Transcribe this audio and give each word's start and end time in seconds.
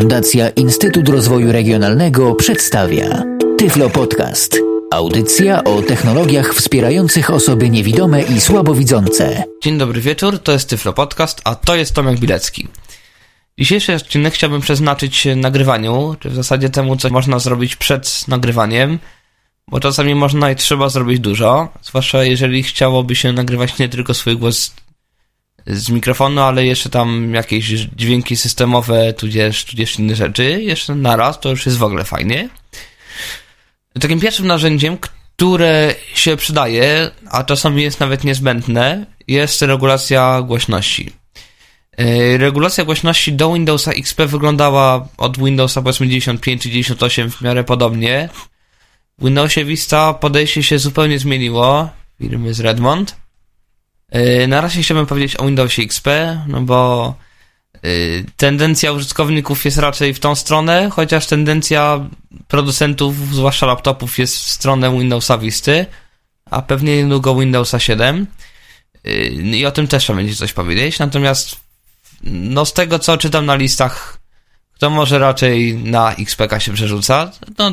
Fundacja 0.00 0.50
Instytut 0.50 1.08
Rozwoju 1.08 1.52
Regionalnego 1.52 2.34
przedstawia 2.34 3.22
Tyflo 3.58 3.90
Podcast. 3.90 4.58
Audycja 4.90 5.64
o 5.64 5.82
technologiach 5.82 6.54
wspierających 6.54 7.30
osoby 7.30 7.70
niewidome 7.70 8.22
i 8.22 8.40
słabowidzące. 8.40 9.44
Dzień 9.62 9.78
dobry 9.78 10.00
wieczór, 10.00 10.38
to 10.38 10.52
jest 10.52 10.68
Tyflo 10.68 10.92
Podcast, 10.92 11.40
a 11.44 11.54
to 11.54 11.76
jest 11.76 11.94
Tomek 11.94 12.18
Bilecki. 12.18 12.68
Dzisiejszy 13.58 13.94
odcinek 13.94 14.34
chciałbym 14.34 14.60
przeznaczyć 14.60 15.28
nagrywaniu, 15.36 16.16
czy 16.20 16.30
w 16.30 16.34
zasadzie 16.34 16.70
temu, 16.70 16.96
co 16.96 17.10
można 17.10 17.38
zrobić 17.38 17.76
przed 17.76 18.28
nagrywaniem, 18.28 18.98
bo 19.68 19.80
czasami 19.80 20.14
można 20.14 20.50
i 20.50 20.56
trzeba 20.56 20.88
zrobić 20.88 21.20
dużo, 21.20 21.68
zwłaszcza 21.82 22.24
jeżeli 22.24 22.62
chciałoby 22.62 23.16
się 23.16 23.32
nagrywać 23.32 23.78
nie 23.78 23.88
tylko 23.88 24.14
swój 24.14 24.36
głos 24.36 24.72
z 25.66 25.90
mikrofonu, 25.90 26.40
ale 26.40 26.66
jeszcze 26.66 26.90
tam 26.90 27.34
jakieś 27.34 27.64
dźwięki 27.96 28.36
systemowe, 28.36 29.12
tudzież, 29.12 29.64
tudzież 29.64 29.98
inne 29.98 30.14
rzeczy, 30.14 30.62
jeszcze 30.62 30.94
naraz, 30.94 31.40
to 31.40 31.50
już 31.50 31.66
jest 31.66 31.78
w 31.78 31.82
ogóle 31.82 32.04
fajnie. 32.04 32.48
Takim 34.00 34.20
pierwszym 34.20 34.46
narzędziem, 34.46 34.98
które 35.36 35.94
się 36.14 36.36
przydaje, 36.36 37.10
a 37.30 37.44
czasami 37.44 37.82
jest 37.82 38.00
nawet 38.00 38.24
niezbędne, 38.24 39.06
jest 39.28 39.62
regulacja 39.62 40.42
głośności. 40.42 41.12
E, 41.96 42.38
regulacja 42.38 42.84
głośności 42.84 43.32
do 43.32 43.52
Windowsa 43.52 43.92
XP 43.92 44.26
wyglądała 44.26 45.08
od 45.16 45.38
Windowsa 45.38 45.82
powiedzmy 45.82 46.06
95 46.06 46.62
czy 46.62 46.70
98 46.70 47.30
w 47.30 47.40
miarę 47.40 47.64
podobnie. 47.64 48.28
W 49.18 49.24
Windowsie 49.24 49.64
Vista 49.64 50.14
podejście 50.14 50.62
się 50.62 50.78
zupełnie 50.78 51.18
zmieniło, 51.18 51.88
firmy 52.18 52.54
z 52.54 52.60
Redmond. 52.60 53.16
E, 54.10 54.46
na 54.46 54.60
razie 54.60 54.82
chciałbym 54.82 55.06
powiedzieć 55.06 55.40
o 55.40 55.46
Windowsie 55.46 55.82
XP, 55.82 56.08
no 56.46 56.60
bo 56.60 57.14
e, 57.74 57.88
tendencja 58.36 58.92
użytkowników 58.92 59.64
jest 59.64 59.78
raczej 59.78 60.14
w 60.14 60.20
tą 60.20 60.34
stronę, 60.34 60.90
chociaż 60.92 61.26
tendencja 61.26 62.08
producentów, 62.48 63.16
zwłaszcza 63.16 63.66
laptopów, 63.66 64.18
jest 64.18 64.36
w 64.36 64.50
stronę 64.50 64.90
Windowsa 64.90 65.38
Visty, 65.38 65.86
a 66.50 66.62
pewnie 66.62 67.02
niedługo 67.02 67.34
Windowsa 67.34 67.78
7. 67.78 68.26
E, 69.04 69.26
I 69.28 69.66
o 69.66 69.70
tym 69.70 69.88
też 69.88 70.02
trzeba 70.02 70.16
będzie 70.16 70.34
coś 70.34 70.52
powiedzieć. 70.52 70.98
Natomiast 70.98 71.56
no 72.22 72.64
z 72.64 72.72
tego, 72.72 72.98
co 72.98 73.18
czytam 73.18 73.46
na 73.46 73.54
listach, 73.54 74.18
kto 74.74 74.90
może 74.90 75.18
raczej 75.18 75.74
na 75.74 76.12
XPK 76.12 76.60
się 76.60 76.72
przerzuca, 76.72 77.30
no 77.58 77.72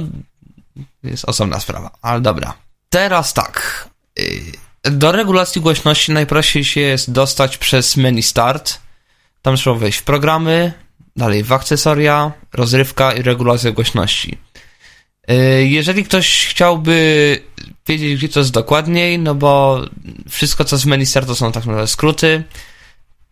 jest 1.03 1.25
osobna 1.25 1.59
sprawa, 1.59 1.91
ale 2.01 2.21
dobra. 2.21 2.53
Teraz 2.89 3.33
tak. 3.33 3.87
Do 4.91 5.11
regulacji 5.11 5.61
głośności 5.61 6.11
najprościej 6.11 6.65
się 6.65 6.81
jest 6.81 7.11
dostać 7.11 7.57
przez 7.57 7.97
menu 7.97 8.23
Start. 8.23 8.79
Tam 9.41 9.55
trzeba 9.55 9.75
wejść 9.75 9.99
w 9.99 10.03
programy, 10.03 10.73
dalej 11.15 11.43
w 11.43 11.53
akcesoria, 11.53 12.31
rozrywka 12.53 13.13
i 13.13 13.21
regulacja 13.21 13.71
głośności. 13.71 14.37
Y, 15.31 15.67
jeżeli 15.67 16.03
ktoś 16.03 16.45
chciałby 16.45 17.41
wiedzieć, 17.87 18.17
gdzie 18.17 18.29
to 18.29 18.39
jest 18.39 18.51
dokładniej, 18.51 19.19
no 19.19 19.35
bo 19.35 19.81
wszystko, 20.29 20.65
co 20.65 20.77
z 20.77 20.85
menu 20.85 21.05
Start 21.05 21.27
to 21.27 21.35
są 21.35 21.51
tak 21.51 21.65
naprawdę 21.65 21.87
skróty, 21.87 22.43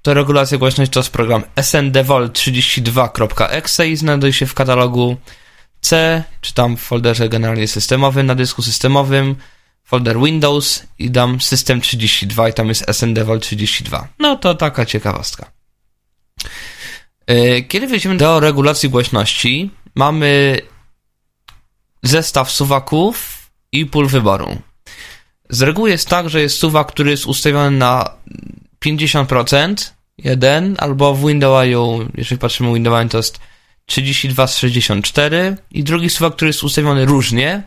to 0.01 0.13
regulacja 0.13 0.57
głośności 0.57 0.93
to 0.93 0.99
jest 0.99 1.09
program 1.09 1.43
sndevol32.exe 1.55 3.87
i 3.87 3.95
znajduje 3.95 4.33
się 4.33 4.45
w 4.45 4.53
katalogu 4.53 5.17
C, 5.81 6.23
czy 6.41 6.53
tam 6.53 6.77
w 6.77 6.81
folderze 6.81 7.29
generalnie 7.29 7.67
systemowym, 7.67 8.25
na 8.25 8.35
dysku 8.35 8.61
systemowym, 8.61 9.35
folder 9.86 10.19
Windows 10.19 10.83
i 11.00 11.11
dam 11.11 11.38
System32 11.38 12.50
i 12.50 12.53
tam 12.53 12.67
jest 12.67 12.86
SNDVOL32. 12.86 14.03
No 14.19 14.36
to 14.36 14.55
taka 14.55 14.86
ciekawostka. 14.86 15.52
E, 17.28 17.61
kiedy 17.61 17.88
wejdziemy 17.88 18.17
do 18.17 18.39
regulacji 18.39 18.89
głośności, 18.89 19.72
mamy 19.95 20.59
zestaw 22.03 22.52
suwaków 22.52 23.47
i 23.72 23.86
pól 23.86 24.08
wyboru. 24.08 24.58
Z 25.50 25.61
reguły 25.61 25.89
jest 25.89 26.09
tak, 26.09 26.29
że 26.29 26.41
jest 26.41 26.57
suwak, 26.57 26.88
który 26.88 27.12
jest 27.12 27.25
ustawiony 27.25 27.78
na 27.78 28.09
50%, 28.85 29.91
jeden, 30.18 30.75
albo 30.79 31.16
w 31.16 31.28
Windowsu, 31.28 32.09
jeżeli 32.18 32.40
patrzymy 32.40 32.72
w 32.72 32.74
Windowsie, 32.74 33.09
to 33.09 33.18
jest 33.18 33.40
32 33.85 34.47
z 34.47 34.57
64 34.57 35.57
i 35.72 35.84
drugi 35.84 36.09
suwak, 36.09 36.35
który 36.35 36.50
jest 36.50 36.63
ustawiony 36.63 37.06
różnie, 37.06 37.63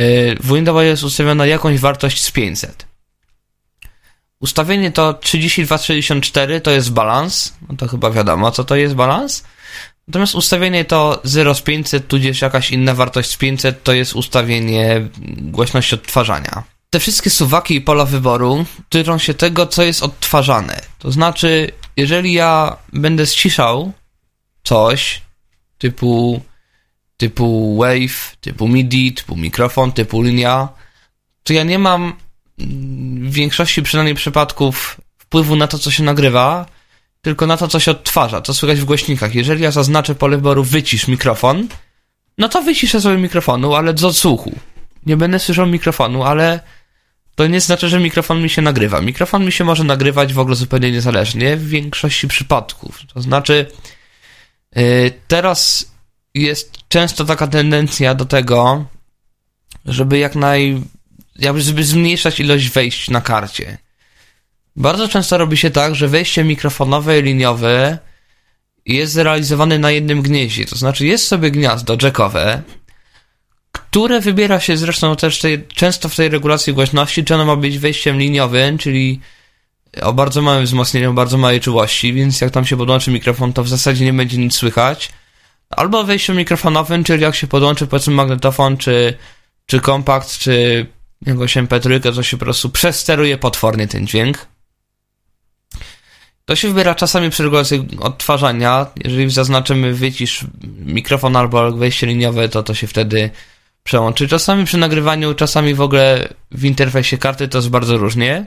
Y, 0.00 0.36
w 0.40 0.54
Windows 0.54 0.84
jest 0.84 1.02
ustawiona 1.02 1.46
jakąś 1.46 1.78
wartość 1.78 2.22
z 2.22 2.30
500. 2.30 2.86
Ustawienie 4.40 4.90
to 4.90 5.14
3264 5.14 6.60
to 6.60 6.70
jest 6.70 6.92
balans, 6.92 7.52
no 7.68 7.76
to 7.76 7.88
chyba 7.88 8.10
wiadomo, 8.10 8.50
co 8.50 8.64
to 8.64 8.76
jest 8.76 8.94
balans. 8.94 9.44
Natomiast 10.08 10.34
ustawienie 10.34 10.84
to 10.84 11.20
0 11.24 11.54
z 11.54 11.62
500, 11.62 12.08
tudzież 12.08 12.42
jakaś 12.42 12.70
inna 12.70 12.94
wartość 12.94 13.30
z 13.30 13.36
500 13.36 13.82
to 13.82 13.92
jest 13.92 14.12
ustawienie 14.12 15.08
głośności 15.36 15.94
odtwarzania. 15.94 16.62
Te 16.90 17.00
wszystkie 17.00 17.30
suwaki 17.30 17.74
i 17.74 17.80
pola 17.80 18.04
wyboru 18.04 18.64
dotyczą 18.78 19.18
się 19.18 19.34
tego, 19.34 19.66
co 19.66 19.82
jest 19.82 20.02
odtwarzane. 20.02 20.80
To 20.98 21.12
znaczy, 21.12 21.70
jeżeli 21.96 22.32
ja 22.32 22.76
będę 22.92 23.26
ściszał 23.26 23.92
coś 24.64 25.22
typu 25.78 26.40
typu 27.22 27.76
wave, 27.76 28.36
typu 28.40 28.68
MIDI, 28.68 29.12
typu 29.12 29.36
mikrofon, 29.36 29.92
typu 29.92 30.22
linia, 30.22 30.68
to 31.42 31.52
ja 31.52 31.64
nie 31.64 31.78
mam 31.78 32.12
w 33.28 33.32
większości 33.32 33.82
przynajmniej 33.82 34.14
przypadków 34.14 35.00
wpływu 35.18 35.56
na 35.56 35.66
to, 35.66 35.78
co 35.78 35.90
się 35.90 36.02
nagrywa, 36.02 36.66
tylko 37.20 37.46
na 37.46 37.56
to, 37.56 37.68
co 37.68 37.80
się 37.80 37.90
odtwarza, 37.90 38.42
co 38.42 38.54
słychać 38.54 38.80
w 38.80 38.84
głośnikach. 38.84 39.34
Jeżeli 39.34 39.62
ja 39.62 39.70
zaznaczę 39.70 40.14
pole 40.14 40.36
wyboru 40.36 40.64
wycisz 40.64 41.08
mikrofon, 41.08 41.68
no 42.38 42.48
to 42.48 42.62
wyciszę 42.62 43.00
sobie 43.00 43.16
mikrofonu, 43.16 43.74
ale 43.74 43.98
z 43.98 44.04
odsłuchu. 44.04 44.52
Nie 45.06 45.16
będę 45.16 45.38
słyszał 45.38 45.66
mikrofonu, 45.66 46.22
ale 46.22 46.60
to 47.34 47.46
nie 47.46 47.60
znaczy, 47.60 47.88
że 47.88 48.00
mikrofon 48.00 48.42
mi 48.42 48.50
się 48.50 48.62
nagrywa. 48.62 49.00
Mikrofon 49.00 49.44
mi 49.44 49.52
się 49.52 49.64
może 49.64 49.84
nagrywać 49.84 50.32
w 50.32 50.38
ogóle 50.38 50.56
zupełnie 50.56 50.92
niezależnie 50.92 51.56
w 51.56 51.68
większości 51.68 52.28
przypadków. 52.28 53.00
To 53.14 53.20
znaczy, 53.20 53.66
yy, 54.76 55.12
teraz 55.28 55.91
jest 56.34 56.72
często 56.88 57.24
taka 57.24 57.46
tendencja 57.46 58.14
do 58.14 58.24
tego, 58.24 58.84
żeby 59.84 60.18
jak 60.18 60.34
naj... 60.34 60.82
jakby 61.36 61.60
żeby 61.60 61.84
zmniejszać 61.84 62.40
ilość 62.40 62.68
wejść 62.68 63.10
na 63.10 63.20
karcie. 63.20 63.78
Bardzo 64.76 65.08
często 65.08 65.38
robi 65.38 65.56
się 65.56 65.70
tak, 65.70 65.94
że 65.94 66.08
wejście 66.08 66.44
mikrofonowe 66.44 67.18
i 67.18 67.22
liniowe 67.22 67.98
jest 68.86 69.12
zrealizowane 69.12 69.78
na 69.78 69.90
jednym 69.90 70.22
gnieździe. 70.22 70.64
To 70.64 70.76
znaczy 70.76 71.06
jest 71.06 71.26
sobie 71.26 71.50
gniazdo 71.50 71.96
jackowe, 72.02 72.62
które 73.72 74.20
wybiera 74.20 74.60
się 74.60 74.76
zresztą 74.76 75.16
też 75.16 75.38
tej, 75.38 75.66
często 75.66 76.08
w 76.08 76.16
tej 76.16 76.28
regulacji 76.28 76.74
głośności, 76.74 77.24
czy 77.24 77.34
ono 77.34 77.44
ma 77.44 77.56
być 77.56 77.78
wejściem 77.78 78.18
liniowym, 78.18 78.78
czyli 78.78 79.20
o 80.02 80.12
bardzo 80.12 80.42
małym 80.42 80.64
wzmocnieniu, 80.64 81.14
bardzo 81.14 81.38
małej 81.38 81.60
czułości, 81.60 82.12
więc 82.12 82.40
jak 82.40 82.50
tam 82.50 82.66
się 82.66 82.76
podłączy 82.76 83.10
mikrofon, 83.10 83.52
to 83.52 83.64
w 83.64 83.68
zasadzie 83.68 84.04
nie 84.04 84.12
będzie 84.12 84.38
nic 84.38 84.54
słychać 84.54 85.10
albo 85.76 86.04
wejściem 86.04 86.36
mikrofonowym, 86.36 87.04
czyli 87.04 87.22
jak 87.22 87.34
się 87.34 87.46
podłączy 87.46 87.86
powiedzmy 87.86 88.14
magnetofon, 88.14 88.76
czy, 88.76 89.14
czy 89.66 89.80
kompakt, 89.80 90.38
czy 90.38 90.86
jakąś 91.26 91.56
MP3, 91.56 92.14
to 92.14 92.22
się 92.22 92.36
po 92.36 92.44
prostu 92.44 92.70
przesteruje 92.70 93.38
potwornie 93.38 93.88
ten 93.88 94.06
dźwięk. 94.06 94.46
To 96.44 96.56
się 96.56 96.68
wybiera 96.68 96.94
czasami 96.94 97.30
przy 97.30 97.42
regulacji 97.42 97.88
odtwarzania. 98.00 98.86
Jeżeli 99.04 99.30
zaznaczymy 99.30 99.94
wycisz 99.94 100.44
mikrofon 100.78 101.36
albo 101.36 101.72
wejście 101.72 102.06
liniowe, 102.06 102.48
to 102.48 102.62
to 102.62 102.74
się 102.74 102.86
wtedy 102.86 103.30
przełączy. 103.82 104.28
Czasami 104.28 104.64
przy 104.64 104.78
nagrywaniu, 104.78 105.34
czasami 105.34 105.74
w 105.74 105.80
ogóle 105.80 106.28
w 106.50 106.64
interfejsie 106.64 107.18
karty 107.18 107.48
to 107.48 107.58
jest 107.58 107.70
bardzo 107.70 107.98
różnie. 107.98 108.46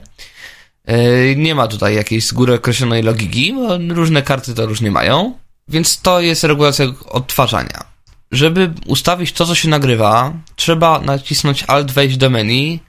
Yy, 0.88 1.36
nie 1.36 1.54
ma 1.54 1.68
tutaj 1.68 1.94
jakiejś 1.94 2.26
z 2.26 2.32
góry 2.32 2.54
określonej 2.54 3.02
logiki, 3.02 3.52
bo 3.52 3.94
różne 3.94 4.22
karty 4.22 4.54
to 4.54 4.66
różnie 4.66 4.90
mają. 4.90 5.34
Więc 5.68 6.00
to 6.00 6.20
jest 6.20 6.44
regulacja 6.44 6.86
odtwarzania. 7.08 7.84
Żeby 8.32 8.74
ustawić 8.86 9.32
to, 9.32 9.46
co 9.46 9.54
się 9.54 9.68
nagrywa, 9.68 10.32
trzeba 10.56 11.00
nacisnąć 11.00 11.64
Alt, 11.66 11.92
wejść 11.92 12.16
do 12.16 12.30
menu. 12.30 12.80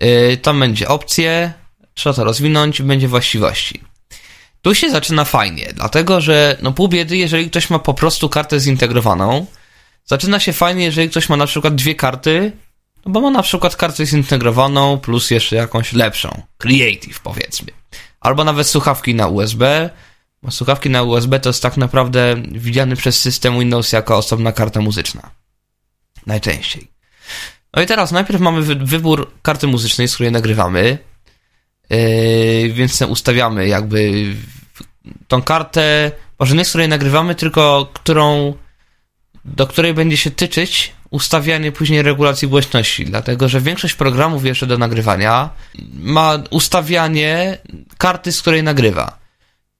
Yy, 0.00 0.36
tam 0.36 0.60
będzie 0.60 0.88
opcje, 0.88 1.52
trzeba 1.94 2.14
to 2.14 2.24
rozwinąć, 2.24 2.82
będzie 2.82 3.08
właściwości. 3.08 3.80
Tu 4.62 4.74
się 4.74 4.90
zaczyna 4.90 5.24
fajnie, 5.24 5.72
dlatego 5.74 6.20
że 6.20 6.58
no 6.62 6.72
pół 6.72 6.88
biedy, 6.88 7.16
jeżeli 7.16 7.50
ktoś 7.50 7.70
ma 7.70 7.78
po 7.78 7.94
prostu 7.94 8.28
kartę 8.28 8.60
zintegrowaną, 8.60 9.46
zaczyna 10.04 10.40
się 10.40 10.52
fajnie, 10.52 10.84
jeżeli 10.84 11.10
ktoś 11.10 11.28
ma 11.28 11.36
na 11.36 11.46
przykład 11.46 11.74
dwie 11.74 11.94
karty, 11.94 12.52
no 13.06 13.12
bo 13.12 13.20
ma 13.20 13.30
na 13.30 13.42
przykład 13.42 13.76
kartę 13.76 14.06
zintegrowaną 14.06 14.98
plus 14.98 15.30
jeszcze 15.30 15.56
jakąś 15.56 15.92
lepszą, 15.92 16.42
Creative 16.58 17.20
powiedzmy. 17.20 17.72
Albo 18.20 18.44
nawet 18.44 18.66
słuchawki 18.66 19.14
na 19.14 19.26
USB, 19.26 19.90
słuchawki 20.50 20.90
na 20.90 21.02
USB 21.02 21.40
to 21.40 21.48
jest 21.48 21.62
tak 21.62 21.76
naprawdę 21.76 22.36
widziany 22.52 22.96
przez 22.96 23.20
system 23.20 23.58
Windows 23.58 23.92
jako 23.92 24.16
osobna 24.16 24.52
karta 24.52 24.80
muzyczna. 24.80 25.30
Najczęściej. 26.26 26.88
No 27.74 27.82
i 27.82 27.86
teraz 27.86 28.12
najpierw 28.12 28.40
mamy 28.40 28.62
wy 28.62 28.74
wybór 28.74 29.32
karty 29.42 29.66
muzycznej, 29.66 30.08
z 30.08 30.14
której 30.14 30.32
nagrywamy. 30.32 30.98
Yy, 31.90 32.72
więc 32.72 33.02
ustawiamy 33.02 33.66
jakby 33.66 34.24
tą 35.28 35.42
kartę, 35.42 36.12
może 36.38 36.56
nie 36.56 36.64
z 36.64 36.68
której 36.68 36.88
nagrywamy, 36.88 37.34
tylko 37.34 37.88
którą, 37.92 38.54
do 39.44 39.66
której 39.66 39.94
będzie 39.94 40.16
się 40.16 40.30
tyczyć 40.30 40.92
ustawianie 41.10 41.72
później 41.72 42.02
regulacji 42.02 42.48
głośności, 42.48 43.04
dlatego 43.04 43.48
że 43.48 43.60
większość 43.60 43.94
programów 43.94 44.44
jeszcze 44.44 44.66
do 44.66 44.78
nagrywania 44.78 45.50
ma 45.92 46.38
ustawianie 46.50 47.58
karty, 47.98 48.32
z 48.32 48.40
której 48.40 48.62
nagrywa. 48.62 49.25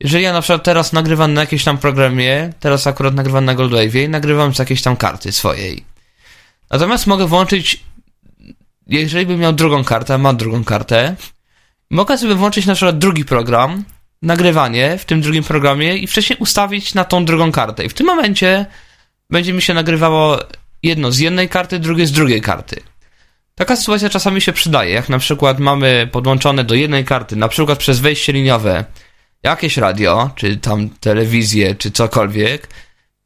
Jeżeli 0.00 0.25
ja 0.25 0.32
na 0.32 0.40
przykład 0.40 0.62
teraz 0.62 0.93
nagrywam 0.93 1.34
na 1.34 1.40
jakimś 1.40 1.64
tam 1.64 1.78
programie, 1.78 2.52
teraz 2.60 2.87
akurat 2.87 3.14
nagrywam 3.14 3.44
na 3.44 3.54
Goldwave'ie 3.54 4.04
i 4.04 4.08
nagrywam 4.08 4.54
z 4.54 4.58
jakiejś 4.58 4.82
tam 4.82 4.96
karty 4.96 5.32
swojej. 5.32 5.84
Natomiast 6.70 7.06
mogę 7.06 7.26
włączyć, 7.26 7.84
jeżeli 8.87 9.26
bym 9.26 9.38
miał 9.38 9.52
drugą 9.52 9.84
kartę, 9.84 10.19
mam 10.19 10.37
drugą 10.37 10.64
kartę, 10.64 11.16
mogę 11.90 12.19
sobie 12.19 12.34
włączyć 12.34 12.66
na 12.66 12.75
przykład 12.75 12.98
drugi 12.98 13.25
program, 13.25 13.84
nagrywanie 14.22 14.98
w 14.98 15.04
tym 15.04 15.20
drugim 15.20 15.44
programie 15.44 15.96
i 15.96 16.06
wcześniej 16.06 16.38
ustawić 16.38 16.94
na 16.94 17.04
tą 17.04 17.25
drugą 17.25 17.52
kartę. 17.52 17.84
I 17.84 17.88
w 17.88 17.94
tym 17.94 18.06
momencie 18.06 18.66
będzie 19.31 19.52
mi 19.52 19.62
się 19.62 19.75
nagrywało 19.75 20.38
jedno 20.82 21.12
z 21.12 21.19
jednej 21.19 21.48
karty, 21.48 21.78
drugie 21.78 22.06
z 22.06 22.12
drugiej 22.12 22.40
karty. 22.40 22.81
Taka 23.54 23.76
sytuacja 23.76 24.08
czasami 24.08 24.40
się 24.40 24.52
przydaje, 24.52 24.94
jak 24.94 25.08
na 25.08 25.19
przykład 25.19 25.58
mamy 25.58 26.08
podłączone 26.12 26.64
do 26.64 26.75
jednej 26.75 27.04
karty, 27.04 27.37
na 27.37 27.48
przykład 27.48 27.78
przez 27.78 28.00
wejście 28.00 28.32
liniowe, 28.32 28.84
jakieś 29.46 29.76
radio, 29.76 30.31
czy 30.34 30.56
tam 30.56 30.88
telewizję, 30.88 31.75
czy 31.75 31.90
cokolwiek, 31.90 32.69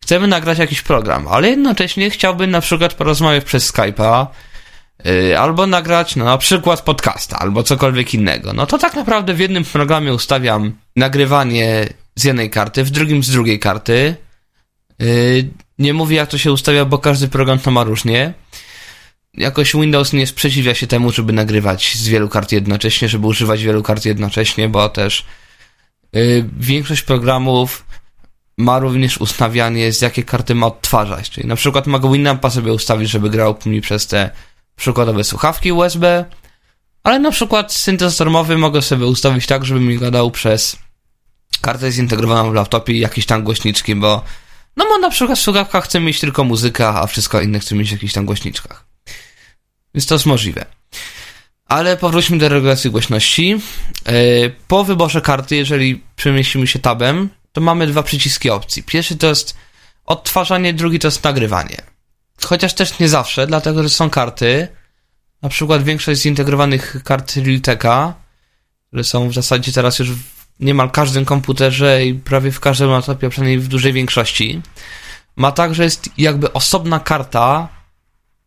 chcemy 0.02 0.26
nagrać 0.26 0.58
jakiś 0.58 0.82
program, 0.82 1.28
ale 1.28 1.48
jednocześnie 1.50 2.10
chciałbym 2.10 2.50
na 2.50 2.60
przykład 2.60 2.94
porozmawiać 2.94 3.44
przez 3.44 3.72
Skype'a, 3.72 4.26
yy, 5.04 5.38
albo 5.38 5.66
nagrać 5.66 6.16
no, 6.16 6.24
na 6.24 6.38
przykład 6.38 6.82
podcasta, 6.82 7.38
albo 7.38 7.62
cokolwiek 7.62 8.14
innego. 8.14 8.52
No 8.52 8.66
to 8.66 8.78
tak 8.78 8.94
naprawdę 8.94 9.34
w 9.34 9.38
jednym 9.40 9.64
programie 9.64 10.14
ustawiam 10.14 10.72
nagrywanie 10.96 11.88
z 12.16 12.24
jednej 12.24 12.50
karty, 12.50 12.84
w 12.84 12.90
drugim 12.90 13.22
z 13.22 13.30
drugiej 13.30 13.58
karty. 13.58 14.16
Yy, 14.98 15.48
nie 15.78 15.94
mówię 15.94 16.16
jak 16.16 16.28
to 16.28 16.38
się 16.38 16.52
ustawia, 16.52 16.84
bo 16.84 16.98
każdy 16.98 17.28
program 17.28 17.58
to 17.58 17.70
ma 17.70 17.84
różnie. 17.84 18.34
Jakoś 19.34 19.72
Windows 19.72 20.12
nie 20.12 20.26
sprzeciwia 20.26 20.74
się 20.74 20.86
temu, 20.86 21.12
żeby 21.12 21.32
nagrywać 21.32 21.96
z 21.96 22.08
wielu 22.08 22.28
kart 22.28 22.52
jednocześnie, 22.52 23.08
żeby 23.08 23.26
używać 23.26 23.62
wielu 23.62 23.82
kart 23.82 24.04
jednocześnie, 24.04 24.68
bo 24.68 24.88
też 24.88 25.24
większość 26.58 27.02
programów 27.02 27.84
ma 28.58 28.78
również 28.78 29.18
ustawianie, 29.18 29.92
z 29.92 30.00
jakie 30.00 30.24
karty 30.24 30.54
ma 30.54 30.66
odtwarzać. 30.66 31.30
Czyli 31.30 31.48
na 31.48 31.56
przykład 31.56 31.86
mogę 31.86 32.12
Winampa 32.12 32.50
sobie 32.50 32.72
ustawić, 32.72 33.10
żeby 33.10 33.30
grał 33.30 33.56
mi 33.66 33.80
przez 33.80 34.06
te 34.06 34.30
przykładowe 34.76 35.24
słuchawki 35.24 35.72
USB, 35.72 36.24
ale 37.02 37.18
na 37.18 37.30
przykład 37.30 37.72
syntezator 37.72 38.30
mowy 38.30 38.58
mogę 38.58 38.82
sobie 38.82 39.06
ustawić 39.06 39.46
tak, 39.46 39.64
żeby 39.64 39.80
mi 39.80 39.98
gadał 39.98 40.30
przez 40.30 40.76
kartę 41.60 41.92
zintegrowaną 41.92 42.50
w 42.50 42.54
laptopie 42.54 42.92
i 42.92 42.98
jakieś 42.98 43.26
tam 43.26 43.44
głośniczki, 43.44 43.94
bo 43.94 44.24
no 44.76 44.84
bo 44.84 44.98
na 44.98 45.10
przykład 45.10 45.38
w 45.38 45.42
słuchawkach 45.42 45.84
chcę 45.84 46.00
mieć 46.00 46.20
tylko 46.20 46.44
muzykę, 46.44 46.88
a 46.88 47.06
wszystko 47.06 47.40
inne 47.40 47.58
chcę 47.58 47.74
mieć 47.74 47.88
w 47.88 47.92
jakichś 47.92 48.12
tam 48.12 48.26
głośniczkach. 48.26 48.86
Więc 49.94 50.06
to 50.06 50.14
jest 50.14 50.26
możliwe. 50.26 50.79
Ale 51.70 51.96
powróćmy 51.96 52.38
do 52.38 52.48
regulacji 52.48 52.90
głośności. 52.90 53.60
E, 54.06 54.12
po 54.68 54.84
wyborze 54.84 55.20
karty, 55.20 55.56
jeżeli 55.56 56.02
przemieścimy 56.16 56.66
się 56.66 56.78
tabem, 56.78 57.28
to 57.52 57.60
mamy 57.60 57.86
dwa 57.86 58.02
przyciski 58.02 58.50
opcji. 58.50 58.82
Pierwszy 58.82 59.16
to 59.16 59.26
jest 59.26 59.56
odtwarzanie, 60.06 60.74
drugi 60.74 60.98
to 60.98 61.06
jest 61.06 61.24
nagrywanie. 61.24 61.76
Chociaż 62.44 62.74
też 62.74 62.98
nie 62.98 63.08
zawsze, 63.08 63.46
dlatego 63.46 63.82
że 63.82 63.88
są 63.88 64.10
karty, 64.10 64.68
na 65.42 65.48
przykład 65.48 65.82
większość 65.82 66.20
zintegrowanych 66.20 66.96
kart 67.04 67.36
Realteka, 67.36 68.14
które 68.86 69.04
są 69.04 69.28
w 69.28 69.34
zasadzie 69.34 69.72
teraz 69.72 69.98
już 69.98 70.10
w 70.10 70.22
niemal 70.60 70.90
każdym 70.90 71.24
komputerze 71.24 72.06
i 72.06 72.14
prawie 72.14 72.52
w 72.52 72.60
każdym 72.60 72.90
laptopie, 72.90 73.26
a 73.26 73.30
przynajmniej 73.30 73.58
w 73.58 73.68
dużej 73.68 73.92
większości, 73.92 74.62
ma 75.36 75.52
tak, 75.52 75.74
że 75.74 75.84
jest 75.84 76.08
jakby 76.18 76.52
osobna 76.52 77.00
karta 77.00 77.68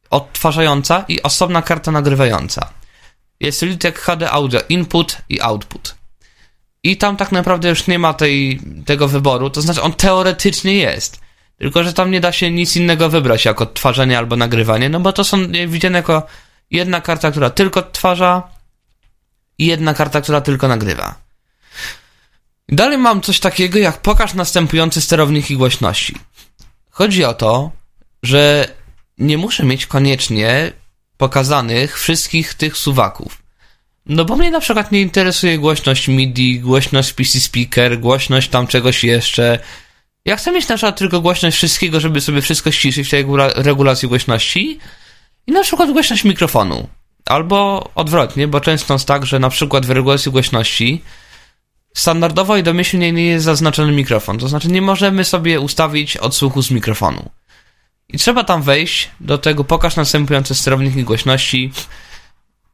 odtwarzająca 0.09 1.05
i 1.07 1.21
osobna 1.21 1.61
karta 1.61 1.91
nagrywająca. 1.91 2.82
Jest 3.44 3.63
Realtek 3.63 4.00
HD 4.00 4.31
Audio 4.31 4.62
Input 4.69 5.18
i 5.30 5.42
Output. 5.42 5.95
I 6.84 6.98
tam 6.98 7.18
tak 7.18 7.31
naprawdę 7.31 7.69
już 7.69 7.88
nie 7.88 8.00
ma 8.00 8.13
tej, 8.13 8.60
tego 8.86 9.07
wyboru, 9.07 9.50
to 9.50 9.62
znaczy 9.62 9.81
on 9.81 9.94
teoretycznie 9.94 10.74
jest. 10.74 11.19
Tylko, 11.57 11.84
że 11.84 11.94
tam 11.94 12.12
nie 12.12 12.22
da 12.22 12.31
się 12.31 12.51
nic 12.51 12.75
innego 12.75 13.10
wybrać, 13.10 13.45
jak 13.45 13.62
odtwarzanie 13.62 14.18
albo 14.18 14.36
nagrywanie, 14.36 14.90
no 14.90 15.00
bo 15.00 15.13
to 15.13 15.24
są 15.24 15.38
widziane 15.68 15.98
jako 15.98 16.28
jedna 16.72 17.01
karta, 17.01 17.31
która 17.31 17.50
tylko 17.50 17.80
odtwarza 17.80 18.44
i 19.57 19.66
jedna 19.66 19.94
karta, 19.94 20.22
która 20.22 20.42
tylko 20.42 20.68
nagrywa. 20.68 21.16
Dalej 22.69 22.98
mam 22.98 23.22
coś 23.22 23.40
takiego 23.40 23.80
jak 23.80 24.01
pokaż 24.01 24.34
następujące 24.34 25.01
sterowniki 25.01 25.57
głośności. 25.57 26.16
Chodzi 26.90 27.24
o 27.24 27.34
to, 27.34 27.72
że 28.24 28.68
nie 29.18 29.38
muszę 29.38 29.63
mieć 29.63 29.86
koniecznie 29.86 30.72
pokazanych 31.23 31.99
wszystkich 31.99 32.53
tych 32.53 32.77
suwaków. 32.77 33.43
No 34.05 34.25
bo 34.25 34.35
mnie 34.35 34.51
na 34.51 34.59
przykład 34.59 34.91
nie 34.91 35.01
interesuje 35.01 35.57
głośność 35.57 36.07
MIDI, 36.07 36.59
głośność 36.59 37.13
PC 37.13 37.39
speaker, 37.39 37.99
głośność 37.99 38.49
tam 38.49 38.67
czegoś 38.67 39.03
jeszcze. 39.03 39.59
Ja 40.25 40.35
chcę 40.35 40.51
mieć 40.51 40.67
na 40.67 40.75
przykład 40.75 40.97
tylko 40.97 41.21
głośność 41.21 41.57
wszystkiego, 41.57 41.99
żeby 41.99 42.21
sobie 42.21 42.41
wszystko 42.41 42.71
ściszyć 42.71 43.07
w 43.07 43.11
tej 43.11 43.25
regulacji 43.55 44.07
głośności 44.07 44.79
i 45.47 45.51
na 45.51 45.63
przykład 45.63 45.91
głośność 45.91 46.23
mikrofonu. 46.23 46.87
Albo 47.25 47.89
odwrotnie, 47.95 48.47
bo 48.47 48.59
często 48.59 48.93
jest 48.93 49.07
tak, 49.07 49.25
że 49.25 49.39
na 49.39 49.49
przykład 49.49 49.85
w 49.85 49.91
regulacji 49.91 50.31
głośności 50.31 51.01
standardowo 51.93 52.57
i 52.57 52.63
domyślnie 52.63 53.11
nie 53.11 53.25
jest 53.25 53.45
zaznaczony 53.45 53.91
mikrofon. 53.91 54.37
To 54.37 54.47
znaczy 54.47 54.67
nie 54.67 54.81
możemy 54.81 55.23
sobie 55.23 55.59
ustawić 55.59 56.17
odsłuchu 56.17 56.61
z 56.61 56.71
mikrofonu. 56.71 57.29
I 58.09 58.17
trzeba 58.17 58.44
tam 58.44 58.63
wejść 58.63 59.09
do 59.19 59.38
tego 59.38 59.63
pokaż 59.63 59.95
następujące 59.95 60.55
sterowniki 60.55 61.03
głośności 61.03 61.71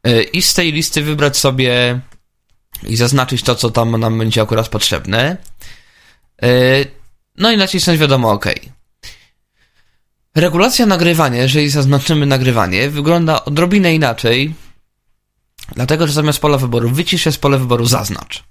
yy, 0.03 0.23
i 0.23 0.41
z 0.41 0.53
tej 0.53 0.71
listy 0.71 1.01
wybrać 1.01 1.37
sobie 1.37 1.99
i 2.87 2.95
zaznaczyć 2.95 3.43
to, 3.43 3.55
co 3.55 3.69
tam 3.69 3.99
nam 3.99 4.17
będzie 4.17 4.41
akurat 4.41 4.69
potrzebne. 4.69 5.37
Yy, 6.41 6.49
no 7.37 7.51
i 7.51 7.57
nacisnąć 7.57 7.99
wiadomo 7.99 8.31
OK. 8.31 8.45
Regulacja 10.35 10.85
nagrywania, 10.85 11.41
jeżeli 11.41 11.69
zaznaczymy 11.69 12.25
nagrywanie, 12.25 12.89
wygląda 12.89 13.45
odrobinę 13.45 13.93
inaczej, 13.95 14.53
dlatego 15.75 16.07
że 16.07 16.13
zamiast 16.13 16.39
pola 16.39 16.57
wyboru 16.57 16.89
wycisz 16.89 17.25
jest 17.25 17.41
pole 17.41 17.57
wyboru 17.57 17.85
zaznacz. 17.85 18.43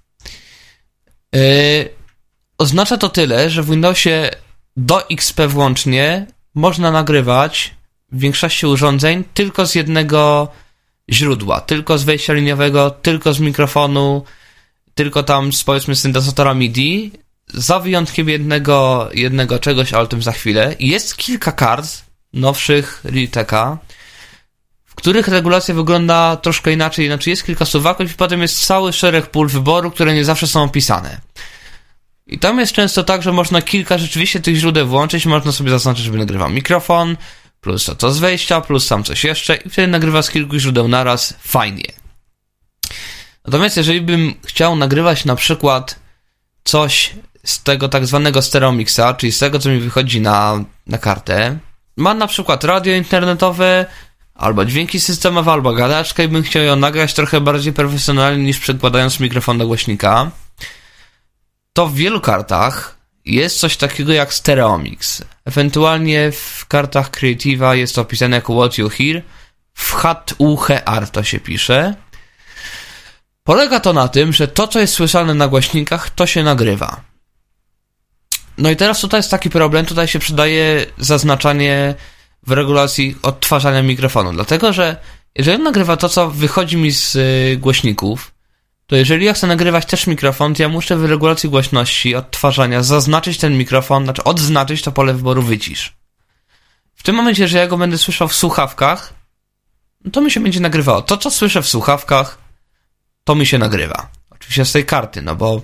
Yy, 1.33 1.89
oznacza 2.57 2.97
to 2.97 3.09
tyle, 3.09 3.49
że 3.49 3.63
w 3.63 3.69
Windowsie 3.69 4.29
do 4.77 5.09
XP 5.09 5.47
włącznie 5.47 6.27
można 6.55 6.91
nagrywać 6.91 7.75
w 8.11 8.19
większości 8.19 8.65
urządzeń 8.65 9.23
tylko 9.33 9.67
z 9.67 9.75
jednego 9.75 10.47
źródła, 11.11 11.61
tylko 11.61 11.97
z 11.97 12.03
wejścia 12.03 12.33
liniowego, 12.33 12.91
tylko 12.91 13.33
z 13.33 13.39
mikrofonu, 13.39 14.23
tylko 14.93 15.23
tam 15.23 15.53
z 15.53 15.63
powiedzmy 15.63 15.95
syntezatora 15.95 16.53
MIDI, 16.53 17.11
za 17.53 17.79
wyjątkiem 17.79 18.29
jednego, 18.29 19.09
jednego 19.13 19.59
czegoś, 19.59 19.93
ale 19.93 20.03
o 20.03 20.07
tym 20.07 20.21
za 20.21 20.31
chwilę. 20.31 20.75
Jest 20.79 21.17
kilka 21.17 21.51
kart 21.51 21.87
nowszych 22.33 23.01
Realteka, 23.03 23.77
w 24.85 24.95
których 24.95 25.27
regulacja 25.27 25.75
wygląda 25.75 26.37
troszkę 26.37 26.73
inaczej. 26.73 27.07
Znaczy 27.07 27.29
jest 27.29 27.45
kilka 27.45 27.65
suwaków 27.65 28.11
i 28.11 28.13
potem 28.13 28.41
jest 28.41 28.65
cały 28.65 28.93
szereg 28.93 29.27
pól 29.27 29.47
wyboru, 29.47 29.91
które 29.91 30.13
nie 30.13 30.25
zawsze 30.25 30.47
są 30.47 30.63
opisane. 30.63 31.21
I 32.29 32.39
tam 32.39 32.59
jest 32.59 32.73
często 32.73 33.03
tak, 33.03 33.23
że 33.23 33.31
można 33.31 33.61
kilka 33.61 33.97
rzeczywiście 33.97 34.39
tych 34.39 34.55
źródeł 34.55 34.87
włączyć, 34.87 35.25
można 35.25 35.51
sobie 35.51 35.69
zaznaczyć, 35.69 36.05
żeby 36.05 36.17
nagrywał 36.17 36.49
mikrofon, 36.49 37.17
plus 37.61 37.85
to, 37.85 37.95
to 37.95 38.11
z 38.11 38.19
wejścia, 38.19 38.61
plus 38.61 38.87
tam 38.87 39.03
coś 39.03 39.23
jeszcze. 39.23 39.55
I 39.55 39.69
wtedy 39.69 39.87
nagrywa 39.87 40.21
z 40.21 40.29
kilku 40.29 40.57
źródeł 40.57 40.87
naraz, 40.87 41.33
fajnie. 41.41 41.85
Natomiast 43.45 43.77
jeżeli 43.77 44.01
bym 44.01 44.33
chciał 44.45 44.75
nagrywać 44.75 45.25
na 45.25 45.35
przykład 45.35 45.99
coś 46.63 47.13
z 47.43 47.63
tego 47.63 47.89
tak 47.89 48.05
zwanego 48.05 48.41
stereomixa, 48.41 49.13
czyli 49.17 49.31
z 49.31 49.39
tego, 49.39 49.59
co 49.59 49.69
mi 49.69 49.79
wychodzi 49.79 50.21
na, 50.21 50.63
na 50.87 50.97
kartę, 50.97 51.59
mam 51.97 52.17
na 52.17 52.27
przykład 52.27 52.63
radio 52.63 52.95
internetowe, 52.95 53.85
albo 54.35 54.65
dźwięki 54.65 54.99
systemowe, 54.99 55.51
albo 55.51 55.73
gadaczkę 55.73 56.23
i 56.23 56.27
bym 56.27 56.43
chciał 56.43 56.63
ją 56.63 56.75
nagrać 56.75 57.13
trochę 57.13 57.41
bardziej 57.41 57.73
profesjonalnie 57.73 58.43
niż 58.43 58.59
przekładając 58.59 59.19
mikrofon 59.19 59.57
do 59.57 59.67
głośnika, 59.67 60.31
to 61.73 61.87
w 61.87 61.95
wielu 61.95 62.21
kartach 62.21 62.99
jest 63.25 63.59
coś 63.59 63.77
takiego 63.77 64.13
jak 64.13 64.33
stereomix. 64.33 65.23
Ewentualnie 65.45 66.31
w 66.31 66.65
kartach 66.67 67.11
Creative'a 67.11 67.71
jest 67.71 67.95
to 67.95 68.01
opisane 68.01 68.35
jako 68.35 68.53
what 68.59 68.77
you 68.77 68.89
hear. 68.89 69.21
W 69.73 69.91
HUHR 69.91 71.09
to 71.11 71.23
się 71.23 71.39
pisze. 71.39 71.95
Polega 73.43 73.79
to 73.79 73.93
na 73.93 74.07
tym, 74.07 74.33
że 74.33 74.47
to, 74.47 74.67
co 74.67 74.79
jest 74.79 74.93
słyszane 74.93 75.33
na 75.33 75.47
głośnikach, 75.47 76.09
to 76.09 76.27
się 76.27 76.43
nagrywa. 76.43 77.01
No 78.57 78.69
i 78.69 78.75
teraz 78.75 79.01
tutaj 79.01 79.19
jest 79.19 79.31
taki 79.31 79.49
problem, 79.49 79.85
tutaj 79.85 80.07
się 80.07 80.19
przydaje 80.19 80.85
zaznaczanie 80.97 81.95
w 82.47 82.51
regulacji 82.51 83.15
odtwarzania 83.21 83.81
mikrofonu, 83.83 84.33
dlatego 84.33 84.73
że 84.73 84.95
jeżeli 85.35 85.63
nagrywa 85.63 85.97
to, 85.97 86.09
co 86.09 86.29
wychodzi 86.29 86.77
mi 86.77 86.91
z 86.91 87.15
y, 87.15 87.57
głośników, 87.57 88.31
to 88.89 88.95
jeżeli 88.95 89.25
ja 89.25 89.33
chcę 89.33 89.47
nagrywać 89.47 89.85
też 89.85 90.07
mikrofon, 90.07 90.55
to 90.55 90.63
ja 90.63 90.69
muszę 90.69 90.97
w 90.97 91.05
regulacji 91.05 91.49
głośności 91.49 92.15
odtwarzania 92.15 92.83
zaznaczyć 92.83 93.37
ten 93.37 93.57
mikrofon, 93.57 94.03
znaczy 94.03 94.23
odznaczyć 94.23 94.81
to 94.81 94.91
pole 94.91 95.13
wyboru 95.13 95.41
wycisz. 95.41 95.93
W 96.95 97.03
tym 97.03 97.15
momencie, 97.15 97.47
że 97.47 97.57
ja 97.57 97.67
go 97.67 97.77
będę 97.77 97.97
słyszał 97.97 98.27
w 98.27 98.35
słuchawkach, 98.35 99.13
no 100.05 100.11
to 100.11 100.21
mi 100.21 100.31
się 100.31 100.39
będzie 100.39 100.59
nagrywało. 100.59 101.01
To, 101.01 101.17
co 101.17 101.31
słyszę 101.31 101.61
w 101.61 101.67
słuchawkach, 101.67 102.37
to 103.23 103.35
mi 103.35 103.45
się 103.45 103.57
nagrywa. 103.57 104.09
Oczywiście 104.29 104.65
z 104.65 104.71
tej 104.71 104.85
karty, 104.85 105.21
no 105.21 105.35
bo 105.35 105.59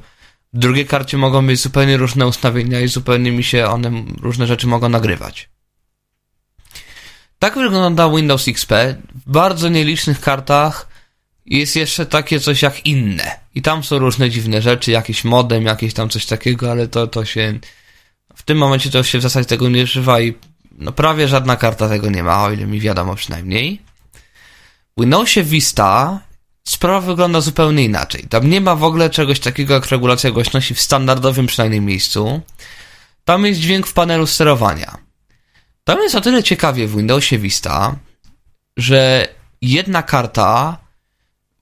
w 0.53 0.59
drugiej 0.59 0.85
karcie 0.85 1.17
mogą 1.17 1.47
być 1.47 1.61
zupełnie 1.61 1.97
różne 1.97 2.27
ustawienia 2.27 2.79
i 2.79 2.87
zupełnie 2.87 3.31
mi 3.31 3.43
się 3.43 3.67
one, 3.67 3.91
różne 4.21 4.47
rzeczy 4.47 4.67
mogą 4.67 4.89
nagrywać. 4.89 5.49
Tak 7.39 7.55
wygląda 7.55 8.09
Windows 8.09 8.47
XP. 8.47 8.71
W 9.25 9.31
bardzo 9.31 9.69
nielicznych 9.69 10.21
kartach 10.21 10.94
jest 11.45 11.75
jeszcze 11.75 12.05
takie 12.05 12.39
coś 12.39 12.61
jak 12.61 12.85
inne. 12.85 13.39
I 13.55 13.61
tam 13.61 13.83
są 13.83 13.99
różne 13.99 14.29
dziwne 14.29 14.61
rzeczy, 14.61 14.91
jakiś 14.91 15.23
modem, 15.23 15.65
jakieś 15.65 15.93
tam 15.93 16.09
coś 16.09 16.25
takiego, 16.25 16.71
ale 16.71 16.87
to, 16.87 17.07
to 17.07 17.25
się... 17.25 17.59
W 18.35 18.43
tym 18.43 18.57
momencie 18.57 18.89
to 18.89 19.03
się 19.03 19.19
w 19.19 19.21
zasadzie 19.21 19.47
tego 19.47 19.69
nie 19.69 19.83
używa 19.83 20.21
i 20.21 20.33
no 20.71 20.91
prawie 20.91 21.27
żadna 21.27 21.55
karta 21.55 21.89
tego 21.89 22.09
nie 22.09 22.23
ma, 22.23 22.43
o 22.43 22.51
ile 22.51 22.65
mi 22.65 22.79
wiadomo 22.79 23.15
przynajmniej. 23.15 23.81
W 24.97 25.01
Windowsie 25.01 25.43
Vista 25.43 26.19
sprawa 26.67 27.01
wygląda 27.01 27.41
zupełnie 27.41 27.83
inaczej. 27.83 28.23
Tam 28.29 28.49
nie 28.49 28.61
ma 28.61 28.75
w 28.75 28.83
ogóle 28.83 29.09
czegoś 29.09 29.39
takiego 29.39 29.73
jak 29.73 29.85
regulacja 29.85 30.31
głośności 30.31 30.75
w 30.75 30.81
standardowym 30.81 31.47
przynajmniej 31.47 31.81
miejscu. 31.81 32.41
Tam 33.25 33.45
jest 33.45 33.59
dźwięk 33.59 33.87
w 33.87 33.93
panelu 33.93 34.27
sterowania. 34.27 34.97
Tam 35.83 35.99
jest 35.99 36.15
o 36.15 36.21
tyle 36.21 36.43
ciekawie 36.43 36.87
w 36.87 36.95
Windowsie 36.95 37.37
Vista, 37.37 37.95
że 38.77 39.27
jedna 39.61 40.03
karta 40.03 40.77